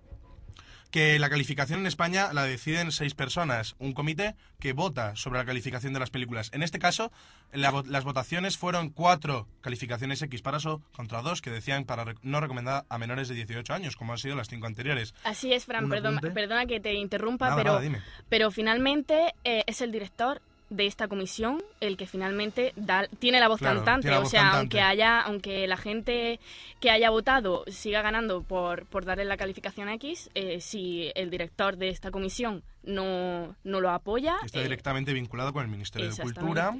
[0.91, 5.45] que la calificación en España la deciden seis personas, un comité que vota sobre la
[5.45, 6.49] calificación de las películas.
[6.53, 7.11] En este caso,
[7.51, 12.39] la, las votaciones fueron cuatro calificaciones X para eso contra dos que decían para no
[12.39, 15.13] recomendar a menores de 18 años, como han sido las cinco anteriores.
[15.23, 19.81] Así es, Fran, perdona, perdona, que te interrumpa, nada, pero, nada, pero finalmente eh, es
[19.81, 24.09] el director de esta comisión el que finalmente da, tiene la voz Claro, cantante.
[24.15, 24.57] o sea, cantante.
[24.59, 26.39] aunque haya, aunque la gente
[26.79, 31.77] que haya votado siga ganando por, por darle la calificación X, eh, si el director
[31.77, 36.21] de esta comisión no, no lo apoya, Está eh, directamente vinculado con el Ministerio de.
[36.21, 36.75] Cultura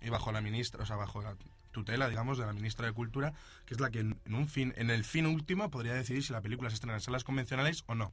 [0.00, 1.34] y bajo la ministra, o sea, bajo la
[1.72, 3.32] tutela, digamos, de la ministra de Cultura,
[3.66, 6.32] que es la que en, en un fin, en el fin último podría decidir si
[6.32, 8.12] la película se estrena en salas convencionales o no.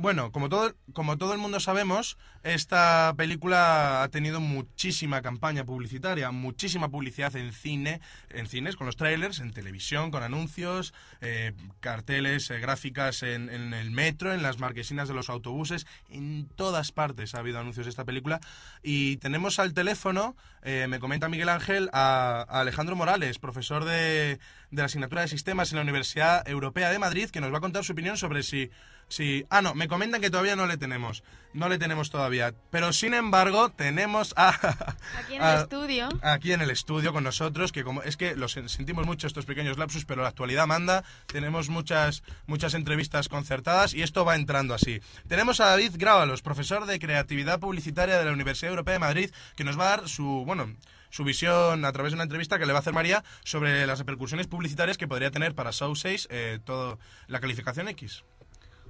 [0.00, 6.30] Bueno, como todo, como todo el mundo sabemos, esta película ha tenido muchísima campaña publicitaria,
[6.30, 12.48] muchísima publicidad en cine, en cines, con los trailers, en televisión, con anuncios, eh, carteles,
[12.50, 17.34] eh, gráficas en, en el metro, en las marquesinas de los autobuses, en todas partes
[17.34, 18.38] ha habido anuncios de esta película.
[18.84, 24.38] Y tenemos al teléfono, eh, me comenta Miguel Ángel, a, a Alejandro Morales, profesor de,
[24.70, 27.62] de la asignatura de sistemas en la Universidad Europea de Madrid, que nos va a
[27.62, 28.70] contar su opinión sobre si
[29.08, 31.22] Sí, ah, no, me comentan que todavía no le tenemos.
[31.54, 32.54] No le tenemos todavía.
[32.70, 34.50] Pero sin embargo, tenemos a.
[35.18, 36.08] Aquí en el estudio.
[36.22, 39.78] Aquí en el estudio con nosotros, que como es que los sentimos mucho estos pequeños
[39.78, 41.04] lapsus, pero la actualidad manda.
[41.26, 45.00] Tenemos muchas, muchas entrevistas concertadas y esto va entrando así.
[45.26, 49.64] Tenemos a David Grábalos, profesor de creatividad publicitaria de la Universidad Europea de Madrid, que
[49.64, 50.76] nos va a dar su, bueno,
[51.10, 53.98] su visión a través de una entrevista que le va a hacer María sobre las
[53.98, 58.24] repercusiones publicitarias que podría tener para Show 6 eh, todo la calificación X.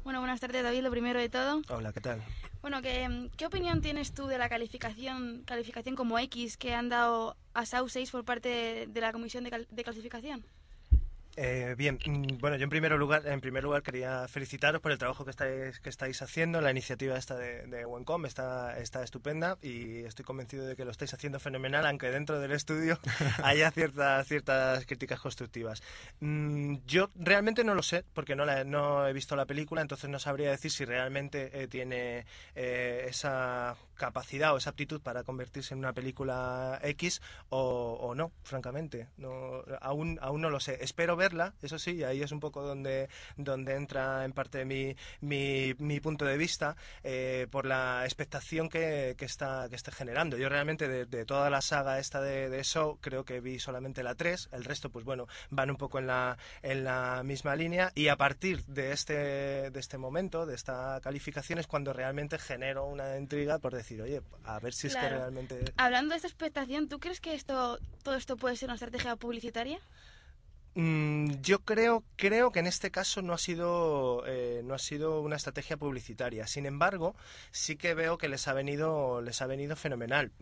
[0.09, 1.61] Bueno, buenas tardes, David, lo primero de todo.
[1.69, 2.23] Hola, ¿qué tal?
[2.63, 7.37] Bueno, ¿qué, ¿qué opinión tienes tú de la calificación calificación como X que han dado
[7.53, 10.47] a SAU 6 por parte de, de la Comisión de, cal- de Clasificación?
[11.41, 14.99] Eh, bien, mm, bueno, yo en primer lugar, en primer lugar quería felicitaros por el
[14.99, 16.61] trabajo que estáis, que estáis haciendo.
[16.61, 20.91] La iniciativa esta de, de Wencom está, está estupenda y estoy convencido de que lo
[20.91, 22.99] estáis haciendo fenomenal, aunque dentro del estudio
[23.45, 25.81] haya ciertas, ciertas críticas constructivas.
[26.19, 30.11] Mm, yo realmente no lo sé, porque no, la- no he visto la película, entonces
[30.11, 35.75] no sabría decir si realmente eh, tiene eh, esa capacidad o esa aptitud para convertirse
[35.75, 39.09] en una película X o, o no, francamente.
[39.17, 40.79] No, aún, aún no lo sé.
[40.83, 41.17] Espero
[41.63, 46.01] eso sí, y ahí es un poco donde, donde entra en parte mi, mi, mi
[46.01, 50.37] punto de vista eh, por la expectación que, que, está, que está generando.
[50.37, 54.03] Yo realmente de, de toda la saga esta de, de Show creo que vi solamente
[54.03, 57.93] la 3, el resto pues bueno, van un poco en la, en la misma línea
[57.95, 62.87] y a partir de este, de este momento, de esta calificación es cuando realmente genero
[62.87, 65.73] una intriga por decir, oye, a ver si es que realmente...
[65.77, 69.79] Hablando de esta expectación, ¿tú crees que esto todo esto puede ser una estrategia publicitaria?
[70.75, 75.21] Mm, yo creo, creo que en este caso no ha sido eh, no ha sido
[75.21, 76.47] una estrategia publicitaria.
[76.47, 77.17] Sin embargo,
[77.51, 80.33] sí que veo que les ha venido les ha venido fenomenal.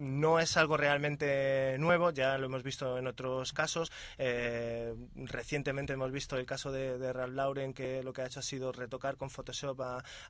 [0.00, 3.92] No es algo realmente nuevo, ya lo hemos visto en otros casos.
[4.16, 8.40] Eh, recientemente hemos visto el caso de, de Ralph Lauren, que lo que ha hecho
[8.40, 9.78] ha sido retocar con Photoshop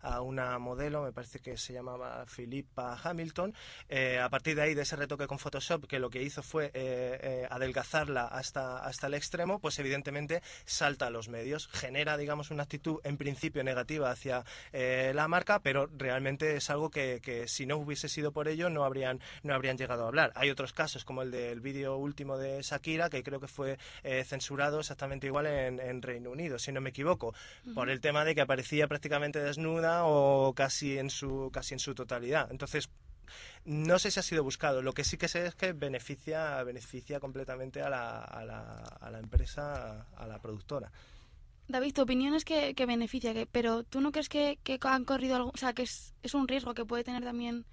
[0.02, 3.54] a, una modelo, me parece que se llamaba Philippa Hamilton.
[3.88, 6.72] Eh, a partir de ahí, de ese retoque con Photoshop, que lo que hizo fue
[6.74, 12.64] eh, adelgazarla hasta, hasta el extremo, pues evidentemente salta a los medios, genera, digamos, una
[12.64, 17.76] actitud en principio negativa hacia la marca, pero realmente es algo que, que si no
[17.76, 19.20] hubiese sido por ello no no habrían
[19.68, 20.32] llegado a hablar.
[20.34, 24.24] Hay otros casos, como el del vídeo último de Shakira, que creo que fue eh,
[24.24, 27.34] censurado exactamente igual en, en Reino Unido, si no me equivoco,
[27.74, 31.94] por el tema de que aparecía prácticamente desnuda o casi en su, casi en su
[31.94, 32.50] totalidad.
[32.50, 32.90] Entonces,
[33.64, 34.82] no sé si ha sido buscado.
[34.82, 39.10] Lo que sí que sé es que beneficia, beneficia completamente a la, a la, a
[39.10, 40.90] la empresa, a la productora.
[41.68, 45.04] David, tu opinión es que, que beneficia, que, pero ¿tú no crees que, que han
[45.04, 47.64] corrido algo, o sea, que es, es un riesgo que puede tener también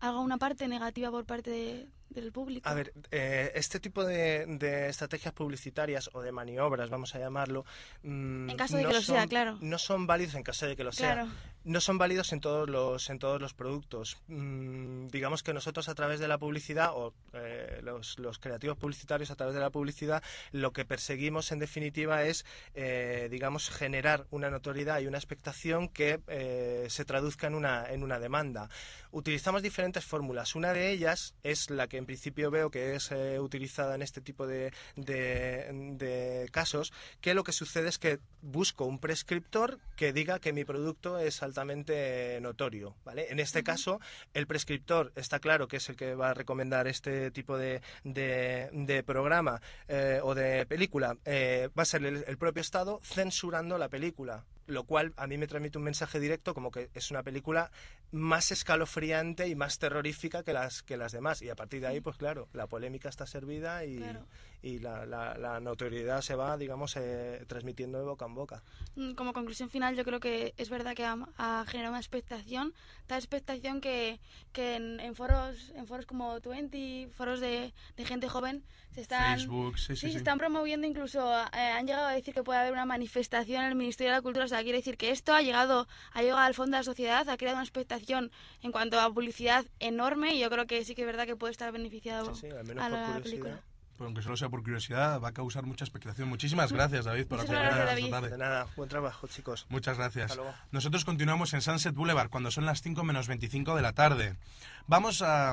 [0.00, 2.68] alguna parte negativa por parte de- del público?
[2.68, 7.64] A ver, eh, este tipo de, de estrategias publicitarias o de maniobras, vamos a llamarlo,
[8.02, 9.58] En caso de no que lo sea, son- claro.
[9.60, 11.26] No son válidos en caso de que lo Claro.
[11.26, 11.34] sea.
[11.62, 14.16] No son válidos en todos los en todos los productos.
[14.28, 19.30] Mm, digamos que nosotros a través de la publicidad o eh, los, los creativos publicitarios
[19.30, 24.48] a través de la publicidad lo que perseguimos en definitiva es, eh, digamos, generar una
[24.48, 28.70] notoriedad y una expectación que eh, se traduzca en una en una demanda.
[29.12, 30.54] Utilizamos diferentes fórmulas.
[30.54, 34.20] Una de ellas es la que en principio veo que es eh, utilizada en este
[34.20, 40.12] tipo de, de, de casos, que lo que sucede es que busco un prescriptor que
[40.12, 43.26] diga que mi producto es altamente notorio, ¿vale?
[43.30, 44.00] En este caso,
[44.32, 48.70] el prescriptor está claro que es el que va a recomendar este tipo de, de,
[48.72, 53.78] de programa eh, o de película, eh, va a ser el, el propio Estado censurando
[53.78, 57.22] la película lo cual a mí me transmite un mensaje directo como que es una
[57.22, 57.70] película
[58.12, 61.42] más escalofriante y más terrorífica que las que las demás.
[61.42, 64.26] Y a partir de ahí pues claro la polémica está servida y, Claro.
[64.62, 68.62] y la, la- la notoriedad se va digamos eh, transmitiendo de boca en boca.
[68.96, 72.74] Mm, Como conclusión final, yo creo que es verdad que ha, ha generado una expectación,
[73.06, 74.18] tal expectación que,
[74.52, 79.36] que en, en foros en foros como Twenty, foros de, de gente joven, se están,
[79.38, 80.12] Facebook, sí, sí, sí.
[80.12, 83.68] se están promoviendo, incluso eh, han llegado a decir que puede haber una manifestación en
[83.68, 86.40] el Ministerio de la Cultura, o sea, quiere decir que esto ha llegado, ha llegado
[86.40, 88.30] al fondo de la sociedad, ha creado una expectación
[88.62, 91.52] en cuanto a publicidad enorme y yo creo que sí que es verdad que puede
[91.52, 93.22] estar beneficiado Sí, sí, al menos a por la curiosidad.
[93.22, 93.60] película.
[93.96, 96.26] Pues aunque solo sea por curiosidad, va a causar mucha expectación.
[96.26, 98.30] Muchísimas gracias, David, por acompañarnos esta tarde.
[98.30, 100.30] de nada buen trabajo chicos Muchas gracias.
[100.30, 100.56] Hasta luego.
[100.72, 104.36] Nosotros continuamos en Sunset Boulevard cuando son las 5 menos 25 de la tarde.
[104.86, 105.52] Vamos a,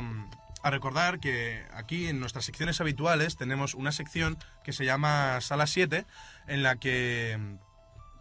[0.63, 5.67] a recordar que aquí en nuestras secciones habituales tenemos una sección que se llama Sala
[5.67, 6.05] 7
[6.47, 7.57] en la que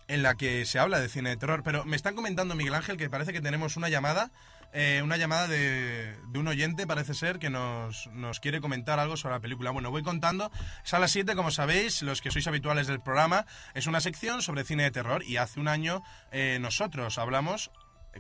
[0.09, 1.63] en la que se habla de cine de terror.
[1.65, 4.31] Pero me están comentando, Miguel Ángel, que parece que tenemos una llamada,
[4.73, 9.17] eh, una llamada de, de un oyente, parece ser, que nos, nos quiere comentar algo
[9.17, 9.71] sobre la película.
[9.71, 10.51] Bueno, voy contando.
[10.85, 14.85] Sala 7, como sabéis, los que sois habituales del programa, es una sección sobre cine
[14.85, 17.71] de terror y hace un año eh, nosotros hablamos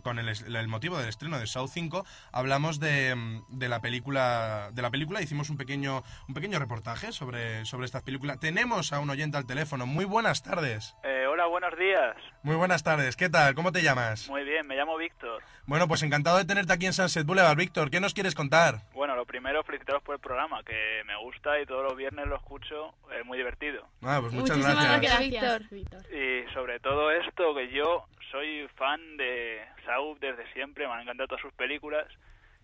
[0.02, 3.80] con el, es- el motivo del estreno de Saw 5 hablamos de, mm, de la
[3.80, 8.36] película de la película hicimos un pequeño un pequeño reportaje sobre sobre esta película.
[8.36, 9.86] Tenemos a un oyente al teléfono.
[9.86, 10.94] Muy buenas tardes.
[11.04, 12.16] Eh, hola, buenos días.
[12.42, 13.16] muy buenas tardes.
[13.16, 15.42] Qué tal cómo te llamas Muy bien, me llamo Víctor.
[15.66, 17.90] bueno pues encantado de tenerte aquí en Sunset Boulevard Víctor.
[17.90, 21.66] Qué nos quieres contar Bueno, lo primero, felicitaros por el programa, que me gusta y
[21.66, 23.86] todos los viernes lo escucho, es muy divertido.
[24.02, 25.20] ah pues muchas Muchísimas gracias.
[25.30, 26.02] gracias, Víctor.
[26.14, 31.28] Y sobre todo esto, que yo soy fan de Saul desde siempre, me han encantado
[31.28, 32.06] todas sus películas.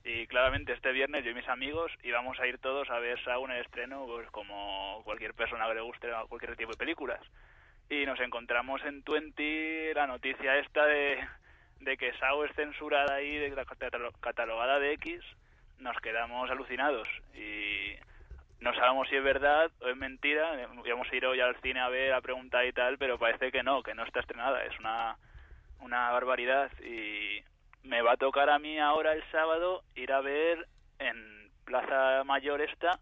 [0.04, 3.50] Y claramente este viernes yo y mis amigos íbamos a ir todos a ver Saul
[3.50, 7.20] en el estreno, pues como cualquier persona que le guste cualquier tipo de películas.
[7.88, 11.18] Y nos encontramos en Twenty la noticia esta de,
[11.80, 15.24] de que Saul es censurada ahí, de catalo- catalogada de X.
[15.78, 17.94] Nos quedamos alucinados y
[18.60, 20.68] no sabemos si es verdad o es mentira.
[20.84, 23.62] Íbamos a ir hoy al cine a ver, a preguntar y tal, pero parece que
[23.62, 24.64] no, que no está estrenada.
[24.64, 25.16] Es una,
[25.82, 27.42] una barbaridad y
[27.86, 30.66] me va a tocar a mí ahora el sábado ir a ver
[30.98, 32.98] en Plaza Mayor esta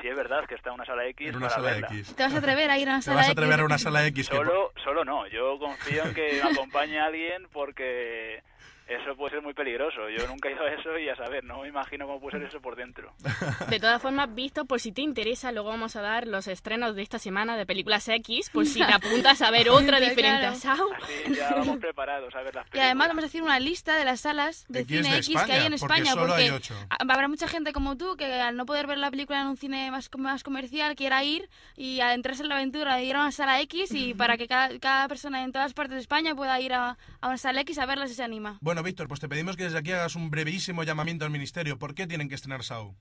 [0.00, 1.28] si es verdad que está en una sala X.
[1.28, 1.86] en una para sala verla.
[1.88, 3.38] X ¿Te vas a atrever a ir a una te sala vas a X?
[3.38, 6.98] atrever a una sala X que Solo, solo no, yo confío en que me acompañe
[6.98, 8.42] alguien porque
[8.86, 10.08] eso puede ser muy peligroso.
[10.10, 12.48] Yo nunca he ido a eso y a saber, no me imagino cómo puede ser
[12.48, 13.12] eso por dentro.
[13.70, 17.02] De todas formas, visto, por si te interesa, luego vamos a dar los estrenos de
[17.02, 20.04] esta semana de películas X, por si te apuntas a ver otra Claro.
[20.06, 20.88] diferente a Saw.
[21.02, 24.04] Así ya vamos preparados a ver las Y además vamos a hacer una lista de
[24.04, 26.12] las salas de X de cine X que hay en porque España.
[26.12, 26.50] solo porque hay
[26.90, 29.56] ha- habrá mucha gente como tú que al no poder ver la película en un
[29.56, 33.32] cine más, más comercial quiera ir y adentrarse en la aventura de ir a una
[33.32, 36.72] sala X y para que cada, cada persona en todas partes de España pueda ir
[36.74, 38.58] a, a una sala X a verla si se anima.
[38.60, 41.94] bueno Víctor pues te pedimos que desde aquí hagas un brevísimo llamamiento al ministerio ¿por
[41.94, 42.94] qué tienen que estrenar Saw?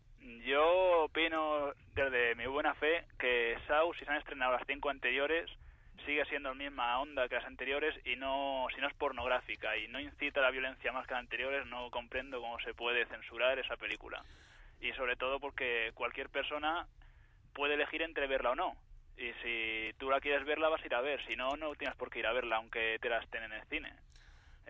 [0.45, 5.49] Yo opino desde mi buena fe que Saw, si se han estrenado las cinco anteriores,
[6.05, 9.87] sigue siendo la misma onda que las anteriores y no si no es pornográfica y
[9.87, 13.59] no incita a la violencia más que las anteriores, no comprendo cómo se puede censurar
[13.59, 14.23] esa película.
[14.81, 16.87] Y sobre todo porque cualquier persona
[17.53, 18.75] puede elegir entre verla o no.
[19.17, 21.25] Y si tú la quieres verla, vas a ir a ver.
[21.25, 23.63] Si no, no tienes por qué ir a verla, aunque te la estén en el
[23.67, 23.93] cine.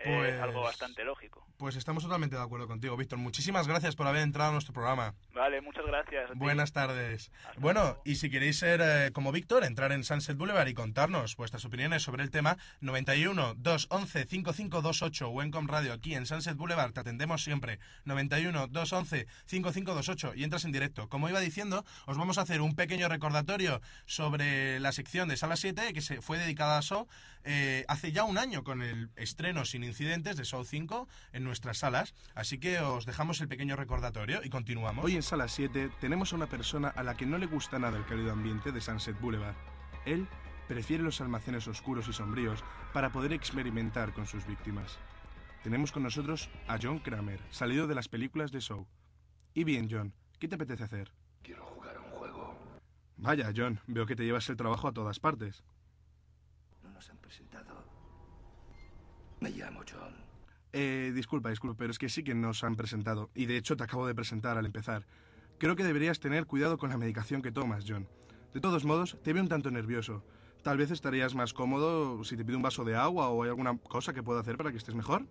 [0.02, 1.46] Pues- Es algo bastante lógico.
[1.56, 3.18] Pues estamos totalmente de acuerdo contigo, Víctor.
[3.18, 5.14] Muchísimas gracias por haber entrado a nuestro programa.
[5.32, 6.30] Vale, muchas gracias.
[6.30, 6.38] a ti.
[6.38, 7.30] Buenas tardes.
[7.58, 11.64] Bueno, y si queréis ser eh, como Víctor, entrar en Sunset Boulevard y contarnos vuestras
[11.64, 17.44] opiniones sobre el tema, 91 211 5528 Wencom Radio aquí en Sunset Boulevard, te atendemos
[17.44, 17.78] siempre.
[18.04, 21.08] 91 211 5528 y entras en directo.
[21.08, 25.56] Como iba diciendo, os vamos a hacer un pequeño recordatorio sobre la sección de Sala
[25.56, 27.06] 7 que se fue dedicada a Saw
[27.44, 31.78] eh, hace ya un año con el estreno sin incidentes de Saw 5 en nuestras
[31.78, 32.14] salas.
[32.34, 35.04] Así que os dejamos el pequeño recordatorio y continuamos.
[35.04, 37.96] Hoy en Sala 7 tenemos a una persona a la que no le gusta nada
[37.96, 39.56] el cálido ambiente de Sunset Boulevard.
[40.06, 40.26] Él
[40.68, 44.98] prefiere los almacenes oscuros y sombríos para poder experimentar con sus víctimas.
[45.62, 48.86] Tenemos con nosotros a John Kramer, salido de las películas de Show.
[49.54, 51.10] Y bien, John, ¿qué te apetece hacer?
[51.42, 52.58] Quiero jugar a un juego.
[53.16, 55.64] Vaya, John, veo que te llevas el trabajo a todas partes.
[56.82, 57.82] No nos han presentado.
[59.40, 60.14] Me llamo John.
[60.72, 63.30] Eh, disculpa, disculpa, pero es que sí que nos han presentado.
[63.34, 65.06] Y de hecho te acabo de presentar al empezar.
[65.58, 68.08] Creo que deberías tener cuidado con la medicación que tomas, John.
[68.52, 70.24] De todos modos, te veo un tanto nervioso.
[70.62, 73.76] Tal vez estarías más cómodo si te pido un vaso de agua o hay alguna
[73.78, 75.26] cosa que pueda hacer para que estés mejor.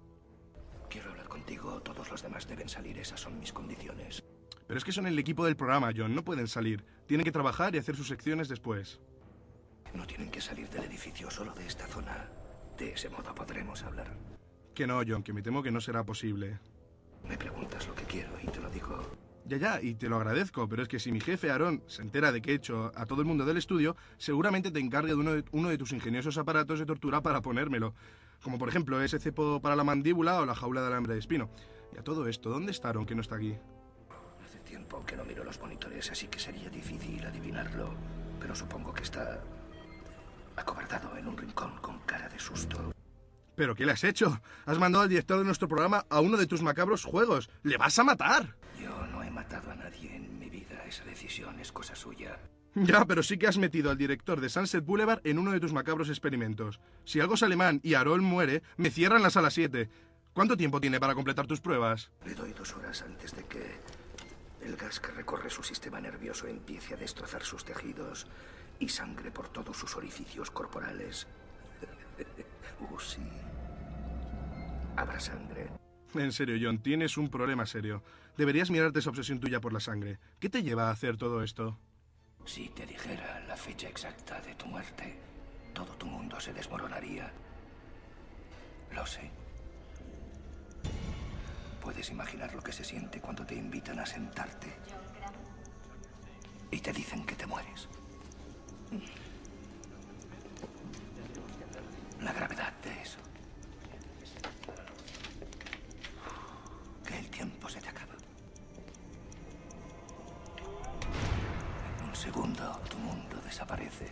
[0.90, 1.82] Quiero hablar contigo.
[1.82, 2.98] Todos los demás deben salir.
[2.98, 4.24] Esas son mis condiciones.
[4.68, 6.16] Pero es que son el equipo del programa, John.
[6.16, 6.86] No pueden salir.
[7.08, 9.02] Tienen que trabajar y hacer sus secciones después.
[9.94, 12.30] No tienen que salir del edificio, solo de esta zona.
[12.78, 14.08] De ese modo podremos hablar.
[14.74, 16.60] Que no, John, que me temo que no será posible.
[17.28, 19.00] Me preguntas lo que quiero y te lo digo.
[19.46, 22.32] Ya, ya, y te lo agradezco, pero es que si mi jefe Aarón se entera
[22.32, 25.34] de que he hecho a todo el mundo del estudio, seguramente te encargue de uno,
[25.34, 27.94] de uno de tus ingeniosos aparatos de tortura para ponérmelo.
[28.42, 31.50] Como por ejemplo ese cepo para la mandíbula o la jaula de alambre de espino.
[31.94, 33.56] Y a todo esto, ¿dónde está Aarón que no está aquí?
[34.44, 37.94] Hace tiempo que no miro los monitores, así que sería difícil adivinarlo.
[38.40, 39.44] Pero supongo que está
[40.56, 42.94] acobardado en un rincón con cara de susto.
[43.56, 44.42] ¿Pero qué le has hecho?
[44.66, 47.50] Has mandado al director de nuestro programa a uno de tus macabros juegos.
[47.62, 48.56] ¡Le vas a matar!
[48.82, 50.84] Yo no he matado a nadie en mi vida.
[50.88, 52.40] Esa decisión es cosa suya.
[52.76, 55.74] Ya, pero sí que has metido al director de Sunset Boulevard en uno de tus
[55.74, 56.80] macabros experimentos.
[57.06, 59.90] Si algo es alemán y Aarón muere, me cierran la sala 7.
[60.34, 62.10] ¿Cuánto tiempo tiene para completar tus pruebas?
[62.26, 63.76] Le doy dos horas antes de que
[64.62, 68.26] el gas que recorre su sistema nervioso empiece a destrozar sus tejidos
[68.80, 71.28] y sangre por todos sus orificios corporales.
[72.80, 73.22] uh, sí.
[74.96, 75.70] Habrá sangre.
[76.14, 78.04] En serio, John, tienes un problema serio.
[78.38, 80.20] Deberías mirarte esa obsesión tuya por la sangre.
[80.40, 81.78] ¿Qué te lleva a hacer todo esto?
[82.46, 85.16] Si te dijera la fecha exacta de tu muerte,
[85.74, 87.32] todo tu mundo se desmoronaría.
[88.94, 89.32] Lo sé.
[91.82, 94.74] Puedes imaginar lo que se siente cuando te invitan a sentarte
[96.72, 97.88] y te dicen que te mueres.
[102.22, 103.18] La gravedad de eso.
[107.06, 108.14] Que el tiempo se te acaba.
[112.00, 114.12] En un segundo tu mundo desaparece.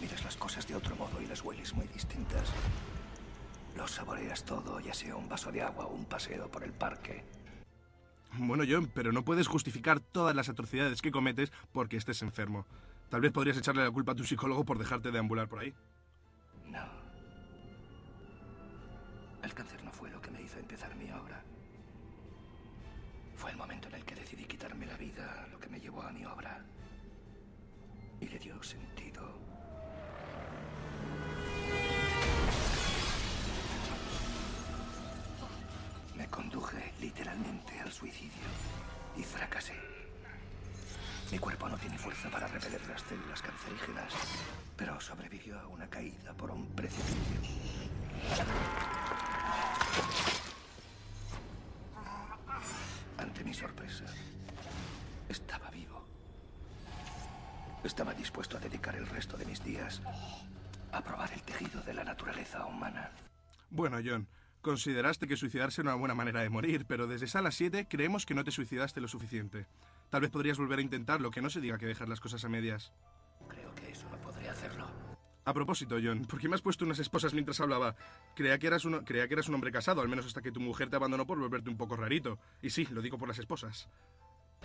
[0.00, 2.50] Miras las cosas de otro modo y las hueles muy distintas.
[3.76, 7.24] Lo saboreas todo, ya sea un vaso de agua o un paseo por el parque.
[8.38, 12.66] Bueno, John, pero no puedes justificar todas las atrocidades que cometes porque estés enfermo.
[13.12, 15.74] Tal vez podrías echarle la culpa a tu psicólogo por dejarte deambular por ahí.
[16.66, 16.82] No.
[19.42, 21.44] El cáncer no fue lo que me hizo empezar mi obra.
[23.36, 26.10] Fue el momento en el que decidí quitarme la vida lo que me llevó a
[26.10, 26.64] mi obra.
[28.18, 29.38] Y le dio sentido.
[36.16, 38.48] Me conduje literalmente al suicidio
[39.18, 39.91] y fracasé.
[41.32, 44.12] Mi cuerpo no tiene fuerza para repeler las células cancerígenas,
[44.76, 47.40] pero sobrevivió a una caída por un precipicio.
[53.16, 54.04] Ante mi sorpresa,
[55.26, 56.06] estaba vivo.
[57.82, 60.02] Estaba dispuesto a dedicar el resto de mis días
[60.92, 63.10] a probar el tejido de la naturaleza humana.
[63.70, 64.28] Bueno, John,
[64.60, 68.34] consideraste que suicidarse era una buena manera de morir, pero desde Sala 7 creemos que
[68.34, 69.64] no te suicidaste lo suficiente.
[70.12, 72.48] Tal vez podrías volver a intentarlo, que no se diga que dejar las cosas a
[72.50, 72.92] medias.
[73.48, 74.86] Creo que eso no podría hacerlo.
[75.46, 77.96] A propósito, John, ¿por qué me has puesto unas esposas mientras hablaba?
[78.36, 80.60] Creía que, eras un, creía que eras un hombre casado, al menos hasta que tu
[80.60, 82.38] mujer te abandonó por volverte un poco rarito.
[82.60, 83.88] Y sí, lo digo por las esposas.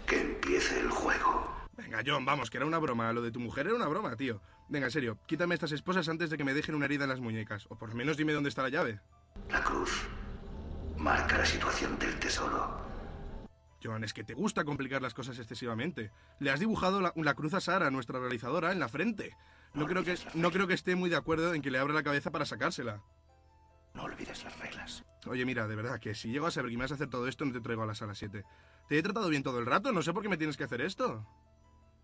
[0.06, 1.56] Que empiece el juego.
[1.78, 3.14] Venga, John, vamos, que era una broma.
[3.14, 4.42] Lo de tu mujer era una broma, tío.
[4.68, 7.22] Venga, en serio, quítame estas esposas antes de que me dejen una herida en las
[7.22, 7.68] muñecas.
[7.70, 9.00] O por lo menos dime dónde está la llave.
[9.50, 10.10] La cruz
[10.98, 12.87] marca la situación del tesoro.
[13.84, 16.12] John, es que te gusta complicar las cosas excesivamente.
[16.40, 19.36] Le has dibujado la, la cruz a Sara, nuestra realizadora, en la frente.
[19.74, 22.04] No, creo que, no creo que esté muy de acuerdo en que le abra la
[22.04, 23.02] cabeza para sacársela.
[23.94, 25.04] No olvides las reglas.
[25.28, 27.28] Oye, mira, de verdad, que si llego a saber que me vas a hacer todo
[27.28, 28.44] esto, no te traigo a la sala 7.
[28.88, 30.82] Te he tratado bien todo el rato, no sé por qué me tienes que hacer
[30.82, 31.26] esto.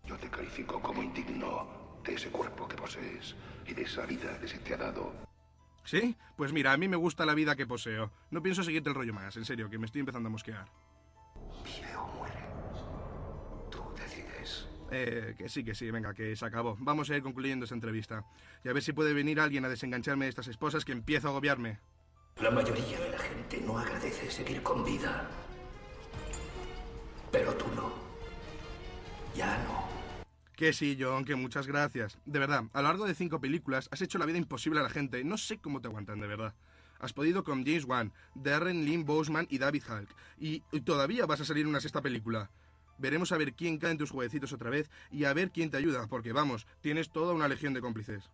[0.04, 3.34] Yo te califico como indigno de ese cuerpo que posees
[3.66, 5.12] y de esa vida que se te ha dado.
[5.84, 6.16] ¿Sí?
[6.36, 8.10] Pues mira, a mí me gusta la vida que poseo.
[8.30, 10.66] No pienso seguirte el rollo más, en serio, que me estoy empezando a mosquear.
[11.64, 12.40] Vive o muere.
[13.70, 14.68] Tú decides.
[14.90, 16.76] Eh, que sí, que sí, venga, que se acabó.
[16.80, 18.24] Vamos a ir concluyendo esta entrevista.
[18.64, 21.30] Y a ver si puede venir alguien a desengancharme de estas esposas que empiezo a
[21.30, 21.78] agobiarme.
[22.40, 25.28] La mayoría de la gente no agradece seguir con vida.
[27.30, 27.92] Pero tú no.
[29.36, 29.84] Ya no.
[30.56, 32.18] Que sí, John, que muchas gracias.
[32.24, 34.88] De verdad, a lo largo de cinco películas has hecho la vida imposible a la
[34.88, 35.24] gente.
[35.24, 36.54] No sé cómo te aguantan, de verdad.
[37.04, 40.08] Has podido con James Wan, Darren Lynn Boseman y David Hulk.
[40.38, 42.50] Y, todavía vas a salir una sexta película.
[42.96, 45.76] Veremos a ver quién cae en tus jueguecitos otra vez y a ver quién te
[45.76, 48.30] ayuda, porque vamos, tienes toda una legión de cómplices.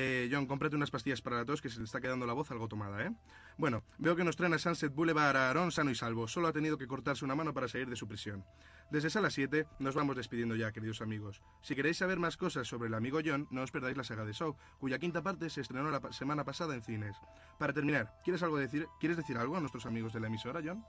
[0.00, 2.48] Eh, John, cómprate unas pastillas para la tos que se le está quedando la voz
[2.52, 3.10] algo tomada, ¿eh?
[3.56, 6.28] Bueno, veo que nos traen a Sunset Boulevard a Aaron sano y salvo.
[6.28, 8.44] Solo ha tenido que cortarse una mano para salir de su prisión.
[8.92, 11.42] Desde Sala 7 nos vamos despidiendo ya, queridos amigos.
[11.62, 14.34] Si queréis saber más cosas sobre el amigo John, no os perdáis la saga de
[14.34, 17.16] Show, cuya quinta parte se estrenó la semana pasada en cines.
[17.58, 20.84] Para terminar, ¿quieres, algo decir, ¿quieres decir algo a nuestros amigos de la emisora, John?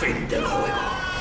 [0.00, 1.17] Fin del juego.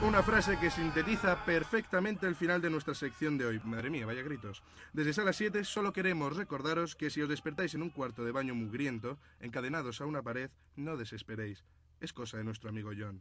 [0.00, 3.60] Una frase que sintetiza perfectamente el final de nuestra sección de hoy.
[3.64, 4.62] Madre mía, vaya gritos.
[4.92, 8.54] Desde Sala 7 solo queremos recordaros que si os despertáis en un cuarto de baño
[8.54, 11.64] mugriento, encadenados a una pared, no desesperéis.
[12.00, 13.20] Es cosa de nuestro amigo John.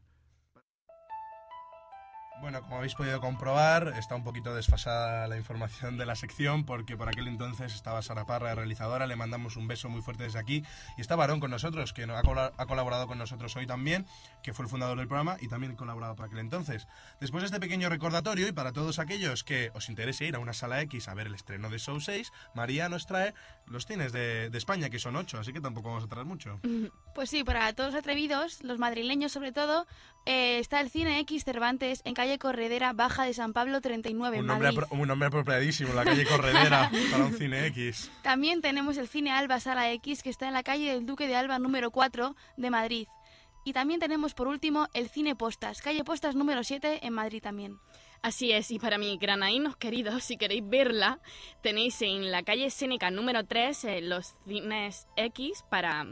[2.40, 6.96] Bueno, como habéis podido comprobar, está un poquito desfasada la información de la sección porque
[6.96, 10.64] por aquel entonces estaba Sara Parra, realizadora, le mandamos un beso muy fuerte desde aquí
[10.98, 14.06] y está Varón con nosotros, que ha, cola- ha colaborado con nosotros hoy también,
[14.44, 16.88] que fue el fundador del programa y también colaborado por aquel entonces.
[17.20, 20.54] Después de este pequeño recordatorio y para todos aquellos que os interese ir a una
[20.54, 23.34] sala X a ver el estreno de Show 6, María nos trae
[23.66, 26.60] los cines de, de España, que son ocho, así que tampoco vamos a traer mucho.
[27.18, 29.88] Pues sí, para todos atrevidos, los madrileños sobre todo,
[30.28, 34.42] eh, está el Cine X Cervantes en calle Corredera Baja de San Pablo 39, en
[34.42, 34.80] Un nombre, Madrid.
[34.84, 38.12] apro- un nombre apropiadísimo, la calle Corredera, para un cine X.
[38.24, 41.36] También tenemos el Cine Alba Sala X, que está en la calle del Duque de
[41.38, 43.08] Alba número 4 de Madrid.
[43.64, 47.78] Y también tenemos por último el Cine Postas, calle Postas número 7 en Madrid también.
[48.22, 51.20] Así es, y para mis granaínos queridos, si queréis verla,
[51.62, 56.04] tenéis en la calle Seneca número 3 eh, los cines X para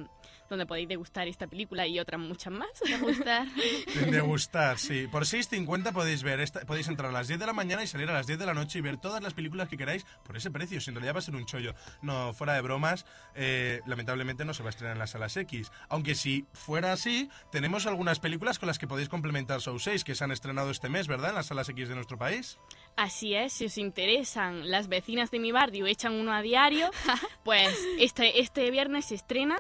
[0.55, 2.69] donde podéis degustar esta película y otras muchas más.
[2.85, 3.47] Degustar.
[4.11, 5.07] De gustar, sí.
[5.07, 8.09] Por 6.50 podéis ver, esta, podéis entrar a las 10 de la mañana y salir
[8.09, 10.51] a las 10 de la noche y ver todas las películas que queráis por ese
[10.51, 10.79] precio.
[10.81, 11.73] Si en realidad va a ser un chollo.
[12.01, 15.71] No, fuera de bromas, eh, lamentablemente no se va a estrenar en las salas X.
[15.89, 20.15] Aunque si fuera así, tenemos algunas películas con las que podéis complementar Show 6 que
[20.15, 21.29] se han estrenado este mes, ¿verdad?
[21.29, 22.57] En las salas X de nuestro país.
[22.95, 26.89] Así es, si os interesan las vecinas de mi barrio echan uno a diario,
[27.43, 29.57] pues este, este viernes se estrena.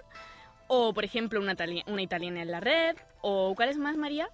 [0.67, 2.95] O, por ejemplo, una, itali- una italiana en la red.
[3.21, 4.27] O, ¿cuál es más, María?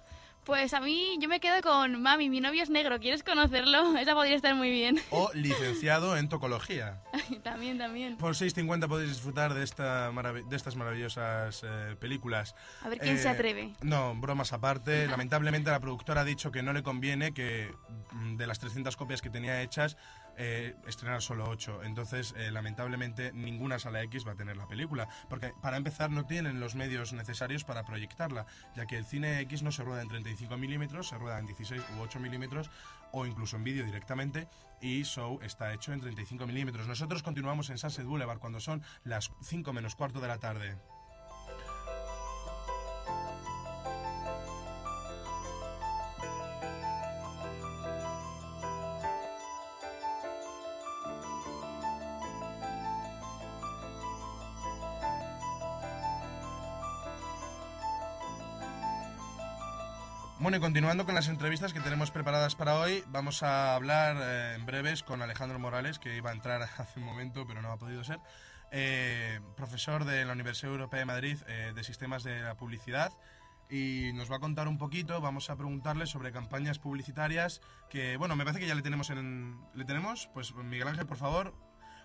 [0.44, 3.96] Pues a mí yo me quedo con Mami, mi novio es negro, ¿quieres conocerlo?
[3.98, 4.98] Esa podría estar muy bien.
[5.10, 7.00] O licenciado en tocología.
[7.44, 8.16] también, también.
[8.16, 12.56] Por 6.50 podéis disfrutar de, esta marav- de estas maravillosas eh, películas.
[12.82, 13.72] A ver quién se atreve.
[13.82, 15.06] No, bromas aparte.
[15.06, 17.72] Lamentablemente la productora ha dicho que no le conviene que
[18.10, 19.96] mm, de las 300 copias que tenía hechas
[20.36, 21.82] eh, estrenar solo 8.
[21.84, 25.08] Entonces, eh, lamentablemente, ninguna sala X va a tener la película.
[25.28, 29.62] Porque, para empezar, no tienen los medios necesarios para proyectarla, ya que el cine X
[29.62, 32.70] no se rueda en 35 milímetros, se rueda en 16 u 8 milímetros
[33.12, 34.48] o incluso en vídeo directamente
[34.82, 36.88] y Show está hecho en 35 milímetros.
[36.88, 40.76] Nosotros continuamos en Sunset Boulevard cuando son las 5 menos cuarto de la tarde.
[60.42, 64.54] Bueno, y continuando con las entrevistas que tenemos preparadas para hoy, vamos a hablar eh,
[64.56, 67.76] en breves con Alejandro Morales, que iba a entrar hace un momento, pero no ha
[67.76, 68.18] podido ser,
[68.72, 73.12] eh, profesor de la Universidad Europea de Madrid eh, de Sistemas de la Publicidad,
[73.70, 78.34] y nos va a contar un poquito, vamos a preguntarle sobre campañas publicitarias, que, bueno,
[78.34, 79.60] me parece que ya le tenemos en...
[79.74, 80.28] ¿Le tenemos?
[80.34, 81.54] Pues Miguel Ángel, por favor.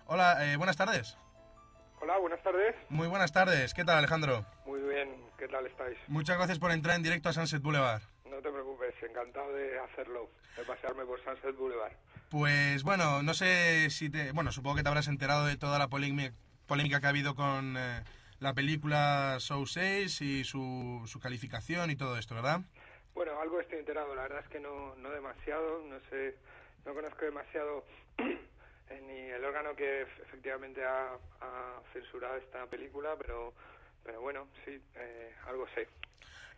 [0.06, 1.18] Hola, buenas tardes.
[2.00, 2.76] Hola, buenas tardes.
[2.88, 3.74] Muy buenas tardes.
[3.74, 4.46] ¿Qué tal, Alejandro?
[4.64, 5.98] Muy bien, ¿qué tal estáis?
[6.06, 8.02] Muchas gracias por entrar en directo a Sunset Boulevard.
[8.30, 11.92] No te preocupes, encantado de hacerlo, de pasearme por Sunset Boulevard.
[12.30, 14.32] Pues bueno, no sé si te...
[14.32, 16.34] Bueno, supongo que te habrás enterado de toda la polémica,
[16.66, 18.02] polémica que ha habido con eh,
[18.40, 22.60] la película Show 6 y su, su calificación y todo esto, ¿verdad?
[23.14, 26.36] Bueno, algo estoy enterado, la verdad es que no, no demasiado, no sé,
[26.84, 27.84] no conozco demasiado
[28.18, 33.54] eh, ni el órgano que ef- efectivamente ha, ha censurado esta película, pero,
[34.04, 35.88] pero bueno, sí, eh, algo sé.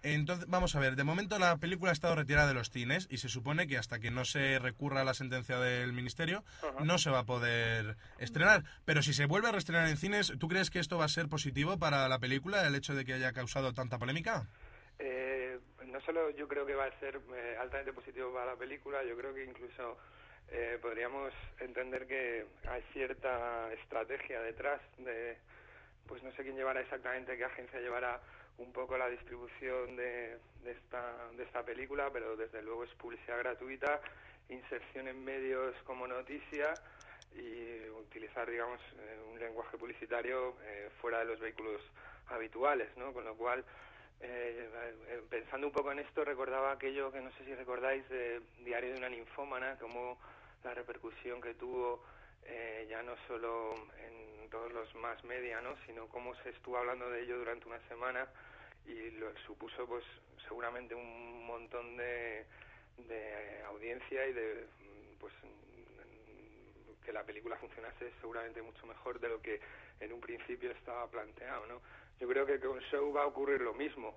[0.02, 3.18] Entonces, vamos a ver, de momento la película ha estado retirada de los cines y
[3.18, 6.42] se supone que hasta que no se recurra a la sentencia del ministerio
[6.82, 8.64] no se va a poder estrenar.
[8.86, 11.28] Pero si se vuelve a reestrenar en cines, ¿tú crees que esto va a ser
[11.28, 14.46] positivo para la película, el hecho de que haya causado tanta polémica?
[14.98, 19.04] Eh, no solo yo creo que va a ser eh, altamente positivo para la película,
[19.04, 19.98] yo creo que incluso
[20.50, 25.36] eh, podríamos entender que hay cierta estrategia detrás de,
[26.06, 28.20] pues no sé quién llevará exactamente, qué agencia llevará
[28.60, 33.38] un poco la distribución de, de esta, de esta película, pero desde luego es publicidad
[33.38, 34.00] gratuita,
[34.48, 36.74] inserción en medios como noticia
[37.34, 41.80] y utilizar, digamos, eh, un lenguaje publicitario eh, fuera de los vehículos
[42.28, 43.12] habituales, ¿no?
[43.12, 43.64] Con lo cual,
[44.20, 44.68] eh,
[45.08, 48.92] eh, pensando un poco en esto, recordaba aquello que no sé si recordáis de Diario
[48.92, 50.18] de una ninfómana, como
[50.64, 52.02] la repercusión que tuvo
[52.44, 53.74] eh, ya no solo
[54.06, 55.74] en todos los más media, ¿no?
[55.86, 58.28] Sino cómo se estuvo hablando de ello durante una semana
[58.86, 60.04] y lo supuso, pues,
[60.46, 62.46] seguramente un montón de,
[63.08, 64.66] de audiencia y de,
[65.18, 65.32] pues,
[67.04, 69.60] que la película funcionase seguramente mucho mejor de lo que
[70.00, 71.80] en un principio estaba planteado, ¿no?
[72.18, 74.16] Yo creo que con Show va a ocurrir lo mismo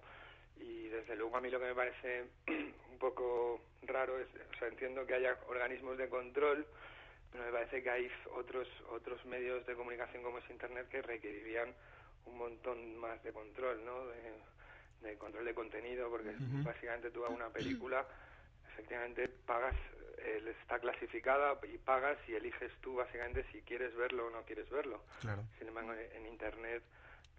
[0.57, 4.67] y desde luego a mí lo que me parece un poco raro es, o sea,
[4.67, 6.65] entiendo que haya organismos de control,
[7.31, 11.73] pero me parece que hay otros otros medios de comunicación como es internet que requerirían
[12.25, 14.07] un montón más de control, ¿no?
[14.07, 14.33] De,
[15.01, 16.63] de control de contenido, porque Ujú.
[16.63, 18.07] básicamente tú a una película
[18.73, 19.75] efectivamente pagas,
[20.19, 24.69] eh, está clasificada y pagas y eliges tú básicamente si quieres verlo o no quieres
[24.69, 25.03] verlo.
[25.21, 25.43] Claro.
[25.57, 26.83] Sin embargo, en Internet,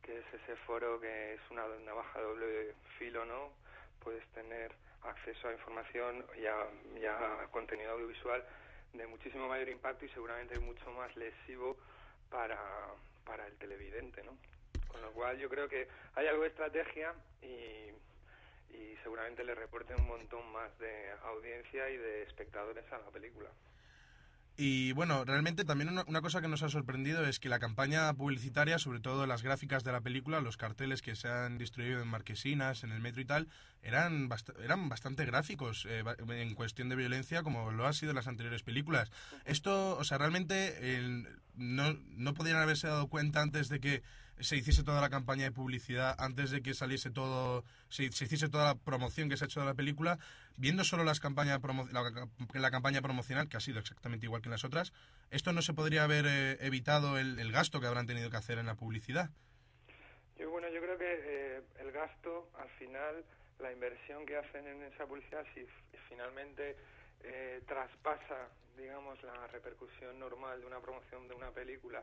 [0.02, 3.54] que es ese foro que es una navaja doble filo, ¿no?
[4.00, 6.68] Puedes tener acceso a información y a,
[7.00, 8.44] y a contenido audiovisual
[8.92, 11.76] de muchísimo mayor impacto y seguramente mucho más lesivo
[12.30, 12.58] para,
[13.24, 14.36] para el televidente, ¿no?
[14.94, 17.90] Con lo cual yo creo que hay algo de estrategia y,
[18.76, 23.50] y seguramente le reporte un montón más de audiencia y de espectadores a la película.
[24.56, 28.14] Y bueno, realmente también una, una cosa que nos ha sorprendido es que la campaña
[28.14, 32.06] publicitaria, sobre todo las gráficas de la película, los carteles que se han distribuido en
[32.06, 33.48] marquesinas, en el metro y tal,
[33.82, 38.28] eran, bast- eran bastante gráficos eh, en cuestión de violencia como lo han sido las
[38.28, 39.10] anteriores películas.
[39.44, 41.26] Esto, o sea, realmente el-
[41.56, 44.04] no, no podrían haberse dado cuenta antes de que
[44.40, 48.48] se hiciese toda la campaña de publicidad, antes de que saliese todo, se, se hiciese
[48.48, 50.18] toda la promoción que se ha hecho de la película,
[50.56, 51.60] viendo solo las campañas
[51.92, 54.92] la, la campaña promocional, que ha sido exactamente igual que las otras,
[55.30, 58.58] ¿esto no se podría haber eh, evitado el, el gasto que habrán tenido que hacer
[58.58, 59.30] en la publicidad?
[60.36, 63.24] Yo, bueno, yo creo que eh, el gasto, al final,
[63.60, 65.64] la inversión que hacen en esa publicidad, si
[66.08, 66.76] finalmente
[67.22, 72.02] eh, traspasa, digamos, la repercusión normal de una promoción de una película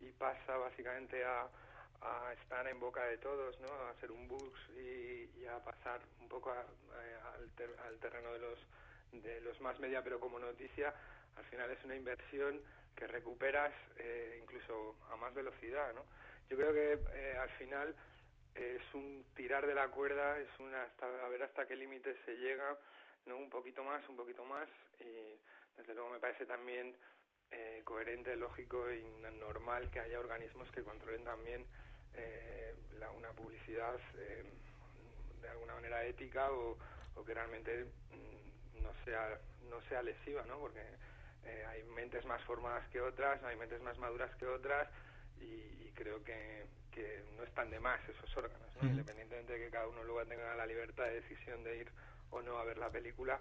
[0.00, 1.48] y pasa básicamente a,
[2.02, 3.72] a estar en boca de todos, ¿no?
[3.72, 6.66] A ser un buzz y, y a pasar un poco a-
[7.34, 8.58] al, ter- al terreno de los
[9.12, 10.94] de los más media, pero como noticia,
[11.36, 12.62] al final es una inversión
[12.96, 16.06] que recuperas eh, incluso a más velocidad, ¿no?
[16.48, 17.94] Yo creo que eh, al final
[18.54, 22.36] es un tirar de la cuerda, es una hasta, a ver hasta qué límite se
[22.36, 22.78] llega,
[23.26, 23.36] ¿no?
[23.36, 24.68] Un poquito más, un poquito más,
[25.00, 25.38] y
[25.76, 26.96] desde luego me parece también
[27.50, 29.04] eh, coherente, lógico y
[29.38, 31.66] normal que haya organismos que controlen también
[32.14, 34.44] eh, la, una publicidad eh,
[35.40, 36.76] de alguna manera ética o,
[37.14, 39.38] o que realmente mm, no sea
[39.68, 40.58] no sea lesiva, ¿no?
[40.58, 40.82] Porque
[41.44, 44.88] eh, hay mentes más formadas que otras, hay mentes más maduras que otras
[45.40, 48.82] y, y creo que, que no están de más esos órganos, ¿no?
[48.82, 48.90] Ujú.
[48.90, 51.90] independientemente de que cada uno luego tenga la libertad de decisión de ir
[52.30, 53.40] o no a ver la película,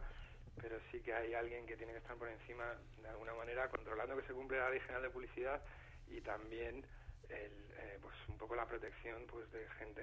[0.62, 4.18] pero sí que hay alguien que tiene que estar por encima de alguna manera controlando
[4.18, 5.62] que se cumple la ley general de publicidad
[6.08, 6.86] y también
[7.32, 10.02] el, eh, pues un poco la protección pues de gente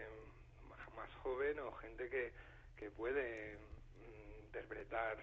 [0.69, 2.33] más- joven o gente que,
[2.77, 5.17] que puede mm, interpretar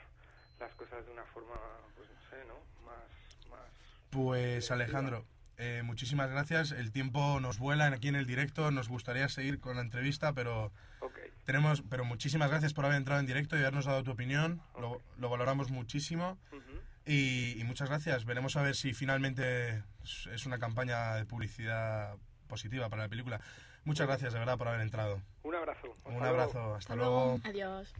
[0.60, 1.56] las cosas de una forma
[1.96, 3.70] pues no sé no más más
[4.10, 5.26] Pues Alejandro,
[5.58, 6.72] eh, muchísimas gracias.
[6.72, 8.72] El tiempo nos vuela aquí en el directo.
[8.72, 10.72] Nos gustaría seguir con la entrevista, pero
[11.46, 14.62] tenemos, pero muchísimas gracias por haber entrado en directo y habernos dado tu opinión.
[14.80, 16.38] Lo, lo valoramos muchísimo.
[17.06, 18.26] Y, y muchas gracias.
[18.26, 19.84] Veremos a ver si finalmente
[20.34, 22.16] es una campaña de publicidad
[22.48, 23.40] positiva para la película.
[23.84, 25.22] Muchas gracias de verdad por haber entrado.
[25.44, 26.76] un abrazo Un abrazo, luego.
[26.76, 27.40] hasta luego.
[27.44, 27.94] Adiós.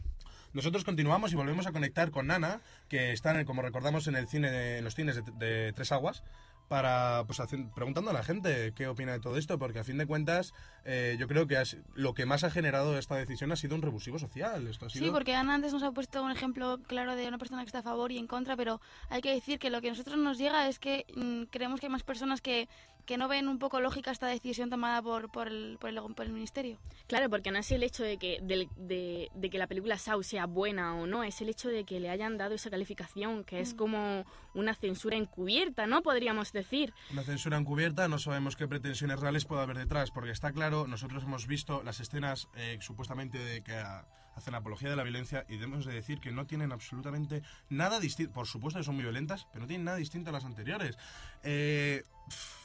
[0.52, 4.16] Nosotros continuamos y volvemos a conectar con Nana, que está, en el- como recordamos, en
[4.16, 6.24] el cine, en los cines de, de Tres Aguas,
[6.68, 9.98] para pues hacen- preguntando a la gente qué opina de todo esto, porque a fin
[9.98, 10.52] de cuentas
[10.84, 13.82] eh, yo creo que has- lo que más ha generado esta decisión ha sido un
[13.82, 14.66] revulsivo social.
[14.66, 15.04] Esto ha sido...
[15.04, 17.78] Sí, porque Ana antes nos ha puesto un ejemplo claro de una persona que está
[17.80, 20.38] a favor y en contra, pero hay que decir que lo que a nosotros nos
[20.38, 22.68] llega es que mm, creemos que hay más personas que,
[23.06, 26.26] que no ven un poco lógica esta decisión tomada por, por, el, por, el, por
[26.26, 26.78] el ministerio.
[27.06, 30.46] Claro, porque no es el hecho de que, de, de que la película Saw sea
[30.46, 33.74] buena o no, es el hecho de que le hayan dado esa calificación, que es
[33.74, 33.76] Mm.
[33.76, 36.02] como una censura encubierta, ¿no?
[36.02, 36.92] Podríamos decir.
[37.12, 41.22] Una censura encubierta, no sabemos qué pretensiones reales puede haber detrás, porque está claro, nosotros
[41.24, 44.04] hemos visto las escenas eh, supuestamente de que ah,
[44.36, 48.32] hacen apología de la violencia y debemos de decir que no tienen absolutamente nada distinto,
[48.34, 50.98] por supuesto que son muy violentas, pero no tienen nada distinto a las anteriores.
[51.42, 52.04] Eh,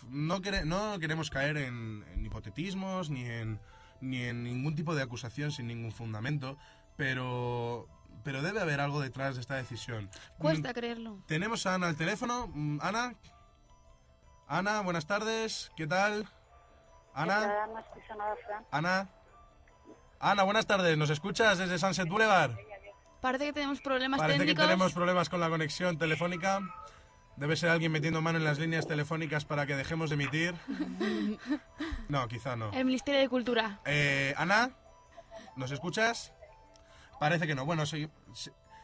[0.09, 3.59] no, quere- no queremos caer en, en hipotetismos ni en,
[4.01, 6.57] ni en ningún tipo de acusación sin ningún fundamento,
[6.97, 7.87] pero,
[8.23, 10.09] pero debe haber algo detrás de esta decisión.
[10.37, 11.23] Cuesta creerlo.
[11.25, 12.47] Tenemos a Ana al teléfono.
[12.53, 13.15] Mm, Ana.
[14.47, 15.71] Ana, buenas tardes.
[15.77, 16.27] ¿Qué tal?
[17.13, 17.65] Ana.
[18.71, 19.09] Ana.
[20.21, 20.97] Ana, buenas tardes.
[20.97, 22.51] ¿Nos escuchas desde Sunset Boulevard?
[23.21, 26.61] Parece que tenemos problemas Parece que tenemos problemas con la conexión telefónica.
[27.37, 30.55] Debe ser alguien metiendo mano en las líneas telefónicas para que dejemos de emitir.
[32.09, 32.71] No, quizá no.
[32.73, 33.79] El Ministerio de Cultura.
[33.85, 34.71] Eh, Ana,
[35.55, 36.33] ¿nos escuchas?
[37.21, 37.65] Parece que no.
[37.65, 38.09] Bueno, se-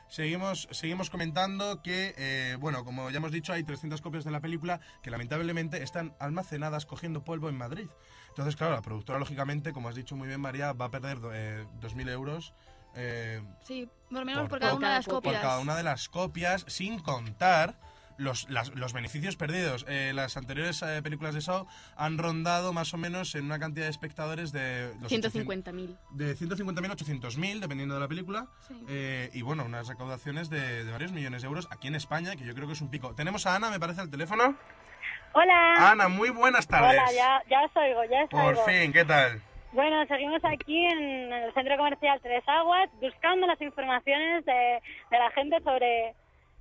[0.10, 4.40] seguimos, seguimos comentando que, eh, bueno, como ya hemos dicho, hay 300 copias de la
[4.40, 7.88] película que lamentablemente están almacenadas cogiendo polvo en Madrid.
[8.30, 11.66] Entonces, claro, la productora, lógicamente, como has dicho muy bien, María, va a perder eh,
[11.82, 12.54] 2.000 euros.
[12.96, 15.42] eh, Sí, por lo menos por, cada una de las por copias.
[15.42, 17.80] cada una de las copias, sin contar
[18.18, 19.86] los, las- los beneficios perdidos.
[19.88, 23.86] Eh, las anteriores eh, películas de Saw han rondado más o menos en una cantidad
[23.86, 24.94] de espectadores de...
[25.02, 25.98] los 150.000.
[26.12, 28.48] de 150.000 a 800.000, dependiendo de la película.
[28.88, 32.46] Eh, y bueno, unas recaudaciones de, de varios millones de euros aquí en España, que
[32.46, 33.14] yo creo que es un pico.
[33.16, 34.56] Tenemos a Ana, me parece, al teléfono.
[35.34, 35.92] Hola.
[35.92, 36.92] Ana, muy buenas tardes.
[37.00, 38.66] Hola, ya, ya os oigo, ya os Por oigo.
[38.66, 39.42] fin, ¿qué tal?
[39.74, 45.30] Bueno, seguimos aquí en el centro comercial Tres Aguas buscando las informaciones de, de la
[45.32, 46.16] gente sobre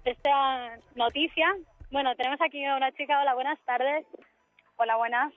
[0.06, 1.54] esta noticia.
[1.90, 3.20] Bueno, tenemos aquí a una chica.
[3.20, 4.06] Hola, buenas tardes.
[4.76, 5.32] Hola, buenas.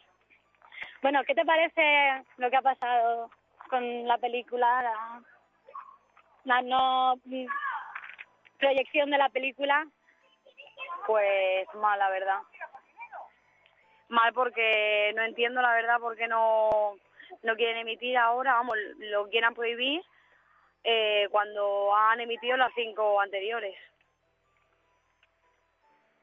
[1.02, 3.30] Bueno, ¿qué te parece lo que ha pasado
[3.70, 4.94] con la película?
[6.44, 7.16] La, no
[8.58, 9.88] proyección de la película.
[11.08, 12.40] Pues mal, la verdad.
[14.10, 16.96] Mal porque no entiendo, la verdad, por qué no,
[17.44, 20.02] no quieren emitir ahora, vamos, lo quieran prohibir
[20.84, 23.76] eh, cuando han emitido las cinco anteriores.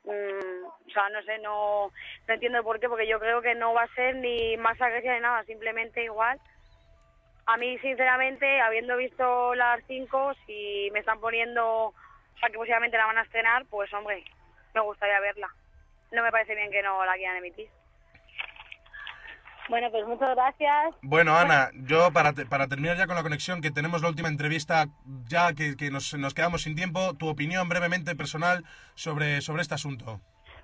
[0.07, 1.91] Mm, o sea, no sé, no,
[2.29, 5.15] no entiendo por qué, porque yo creo que no va a ser ni más agresiva
[5.15, 6.41] ni nada, simplemente igual.
[7.47, 11.95] A mí, sinceramente, habiendo visto las cinco, si me están poniendo, o
[12.41, 14.25] sea, que posiblemente la van a estrenar, pues hombre,
[14.75, 15.53] me gustaría verla.
[16.13, 17.69] No me parece bien que no la quieran emitir.
[19.69, 20.95] Bueno, pues muchas gracias.
[21.03, 24.29] Bueno, Ana, yo para, te- para terminar ya con la conexión, que tenemos la última
[24.29, 24.87] entrevista,
[25.29, 28.65] ya que, que nos, nos quedamos sin tiempo, tu opinión brevemente personal
[28.95, 30.21] sobre, sobre este asunto.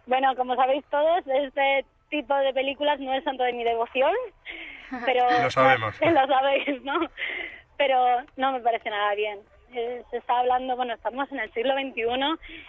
[0.07, 4.13] Bueno, como sabéis todos, este tipo de películas no es santo de mi devoción,
[5.05, 5.25] pero...
[5.43, 5.95] Lo sabemos.
[6.01, 7.01] Lo sabéis, ¿no?
[7.77, 7.97] Pero
[8.37, 9.41] no me parece nada bien.
[9.75, 12.03] Eh, Se está hablando, bueno, estamos en el siglo XXI,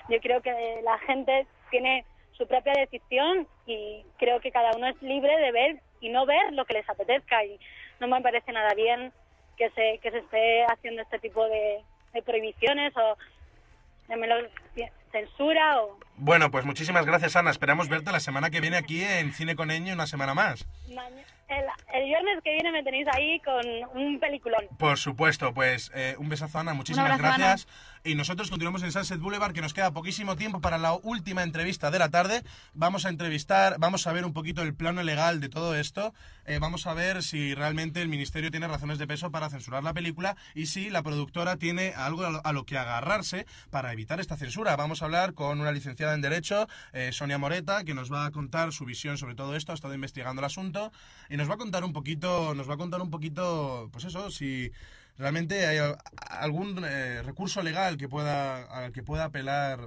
[0.09, 4.99] yo creo que la gente tiene su propia decisión y creo que cada uno es
[5.03, 7.57] libre de ver y no ver lo que les apetezca y
[7.99, 9.13] no me parece nada bien
[9.57, 11.81] que se, que se esté haciendo este tipo de,
[12.13, 13.17] de prohibiciones o
[14.09, 14.35] llámelo
[15.11, 17.51] censura o Bueno, pues muchísimas gracias, Ana.
[17.51, 20.65] Esperamos verte la semana que viene aquí en Cine con Eño una semana más.
[21.47, 24.67] El, el viernes que viene me tenéis ahí con un peliculón.
[24.79, 26.73] Por supuesto, pues eh, un besazo, Ana.
[26.73, 27.67] Muchísimas gracias.
[28.05, 31.89] Y nosotros continuamos en Sunset Boulevard, que nos queda poquísimo tiempo para la última entrevista
[31.89, 32.43] de la tarde.
[32.73, 36.13] Vamos a entrevistar, vamos a ver un poquito el plano legal de todo esto.
[36.45, 39.93] Eh, vamos a ver si realmente el Ministerio tiene razones de peso para censurar la
[39.93, 44.75] película y si la productora tiene algo a lo, que agarrarse para evitar esta censura.
[44.75, 48.31] Vamos a hablar con una licenciada en Derecho, eh, Sonia Moreta, que nos va a
[48.31, 49.71] contar su visión sobre todo esto.
[49.71, 50.91] Ha estado investigando el asunto
[51.29, 54.29] y nos va a contar un poquito, nos va a contar un poquito, pues eso,
[54.29, 54.73] si
[55.17, 55.97] realmente hay al-
[56.29, 59.79] algún eh, recurso legal que pueda al que pueda apelar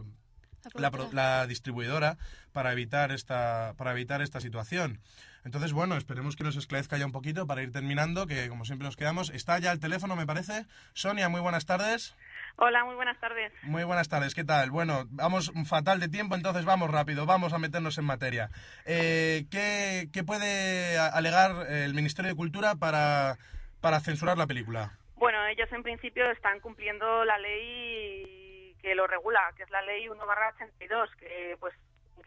[0.75, 2.17] la, pro- la distribuidora
[2.53, 5.01] para evitar esta para evitar esta situación.
[5.45, 8.85] Entonces, bueno, esperemos que nos esclarezca ya un poquito para ir terminando, que como siempre
[8.87, 9.31] nos quedamos.
[9.31, 10.67] Está ya el teléfono, me parece.
[10.93, 12.17] Sonia, muy buenas tardes.
[12.57, 13.53] Hola, muy buenas tardes.
[13.63, 14.73] Muy buenas tardes, ¿qué tal?
[14.73, 18.51] Bueno, vamos fatal de tiempo, entonces vamos rápido, vamos a meternos en materia.
[18.87, 23.39] Eh, ¿qué, qué puede alegar el Ministerio de Cultura para,
[23.81, 24.99] para censurar la película?
[25.17, 30.07] Bueno, ellos en principio están cumpliendo la ley que lo regula, que es la ley
[30.07, 31.75] 1-82, que pues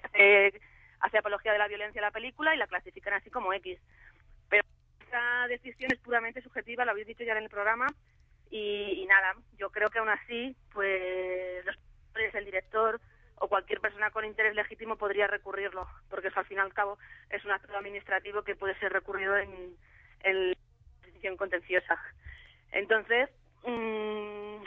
[0.03, 0.59] hace,
[0.99, 3.79] hace apología de la violencia a la película y la clasifican así como X.
[4.49, 4.63] Pero
[5.01, 7.87] esta decisión es puramente subjetiva, lo habéis dicho ya en el programa,
[8.51, 11.77] y, nada, yo creo que aún así, pues los
[12.33, 12.99] el director
[13.35, 16.97] o cualquier persona con interés legítimo podría recurrirlo, porque eso al fin y al cabo
[17.29, 19.77] es un acto administrativo que puede ser recurrido en,
[20.23, 20.53] en
[21.01, 21.97] decisión contenciosa.
[22.71, 23.29] Entonces,
[23.65, 24.63] mm,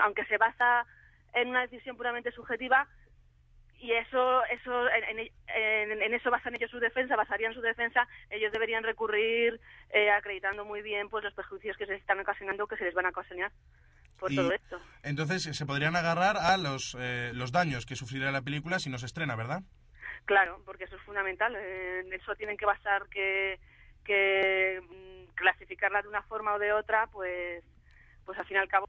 [0.00, 0.86] aunque se basa
[1.34, 2.86] en una decisión puramente subjetiva,
[3.78, 5.30] y eso, eso en, en-
[5.92, 10.64] en- en eso basan ellos su defensa, basarían su defensa, ellos deberían recurrir eh, acreditando
[10.64, 13.52] muy bien pues los perjuicios que se están ocasionando, que se les van a ocasionar
[14.18, 14.80] por Y- todo esto.
[15.02, 18.96] Entonces se podrían agarrar a los, eh, los daños que sufrirá la película si no
[18.98, 19.60] se estrena, ¿verdad?
[20.24, 21.54] Claro, porque eso es fundamental.
[21.54, 23.58] eh, En eso tienen que basar que,
[24.04, 27.64] que mm, clasificarla de una forma o de otra, pues,
[28.24, 28.88] pues al fin y al cabo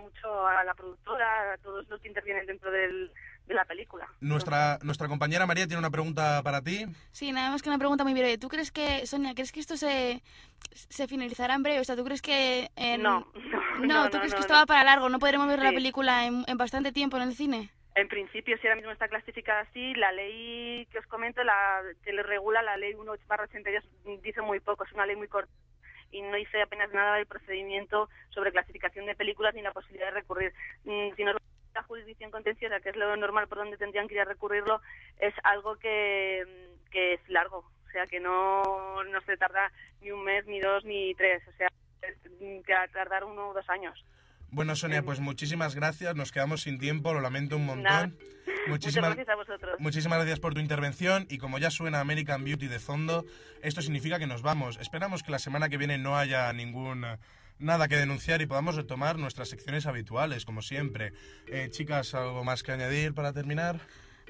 [0.00, 3.12] mucho a la productora, a todos los que intervienen dentro del,
[3.46, 4.08] de la película.
[4.20, 6.86] Nuestra, nuestra compañera María tiene una pregunta para ti.
[7.10, 8.38] Sí, nada más que una pregunta muy breve.
[8.38, 10.22] ¿Tú crees que, Sonia, crees que esto se,
[10.72, 11.80] se finalizará en breve?
[11.80, 12.70] O sea, ¿tú crees que...
[12.76, 15.08] en- No, no, no, ¿tú no, crees no, que esto va para largo?
[15.08, 17.70] ¿No podremos ver la película en, en bastante tiempo en el cine?
[17.98, 22.12] En principio, si ahora mismo está clasificada así, la ley que os comento, la que
[22.12, 23.84] le regula la ley 1 82
[24.22, 25.52] dice muy poco, es una ley muy corta
[26.12, 30.20] y no dice apenas nada del procedimiento sobre clasificación de películas ni la posibilidad de
[30.20, 30.52] recurrir.
[30.84, 31.36] Mm, si nos
[31.74, 34.80] la jurisdicción contenciosa, que es lo normal por donde tendrían que ir a recurrirlo,
[35.18, 40.22] es algo que, que es largo, o sea, que no, no se tarda ni un
[40.24, 41.68] mes, ni dos, ni tres, o sea,
[42.00, 44.04] que va a tardar uno o dos años.
[44.50, 46.16] Bueno, Sonia, pues muchísimas gracias.
[46.16, 48.16] Nos quedamos sin tiempo, lo lamento un montón.
[48.66, 49.76] Muchísimas gracias a vosotros.
[49.78, 53.24] Muchísimas gracias por tu intervención y como ya suena American Beauty de fondo,
[53.62, 54.78] esto significa que nos vamos.
[54.80, 57.04] Esperamos que la semana que viene no haya ningún
[57.58, 61.12] nada que denunciar y podamos retomar nuestras secciones habituales, como siempre.
[61.46, 63.80] Eh, chicas, ¿algo más que añadir para terminar?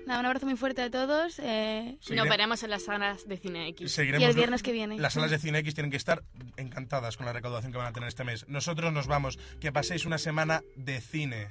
[0.09, 1.38] Nada, un abrazo muy fuerte a todos.
[1.38, 1.98] Eh...
[2.12, 3.98] Nos veremos en las salas de Cine X.
[3.98, 4.98] y el viernes que viene.
[4.98, 6.24] Las salas de Cine X tienen que estar
[6.56, 8.48] encantadas con la recaudación que van a tener este mes.
[8.48, 9.38] Nosotros nos vamos.
[9.61, 11.50] Que paséis una semana de cine.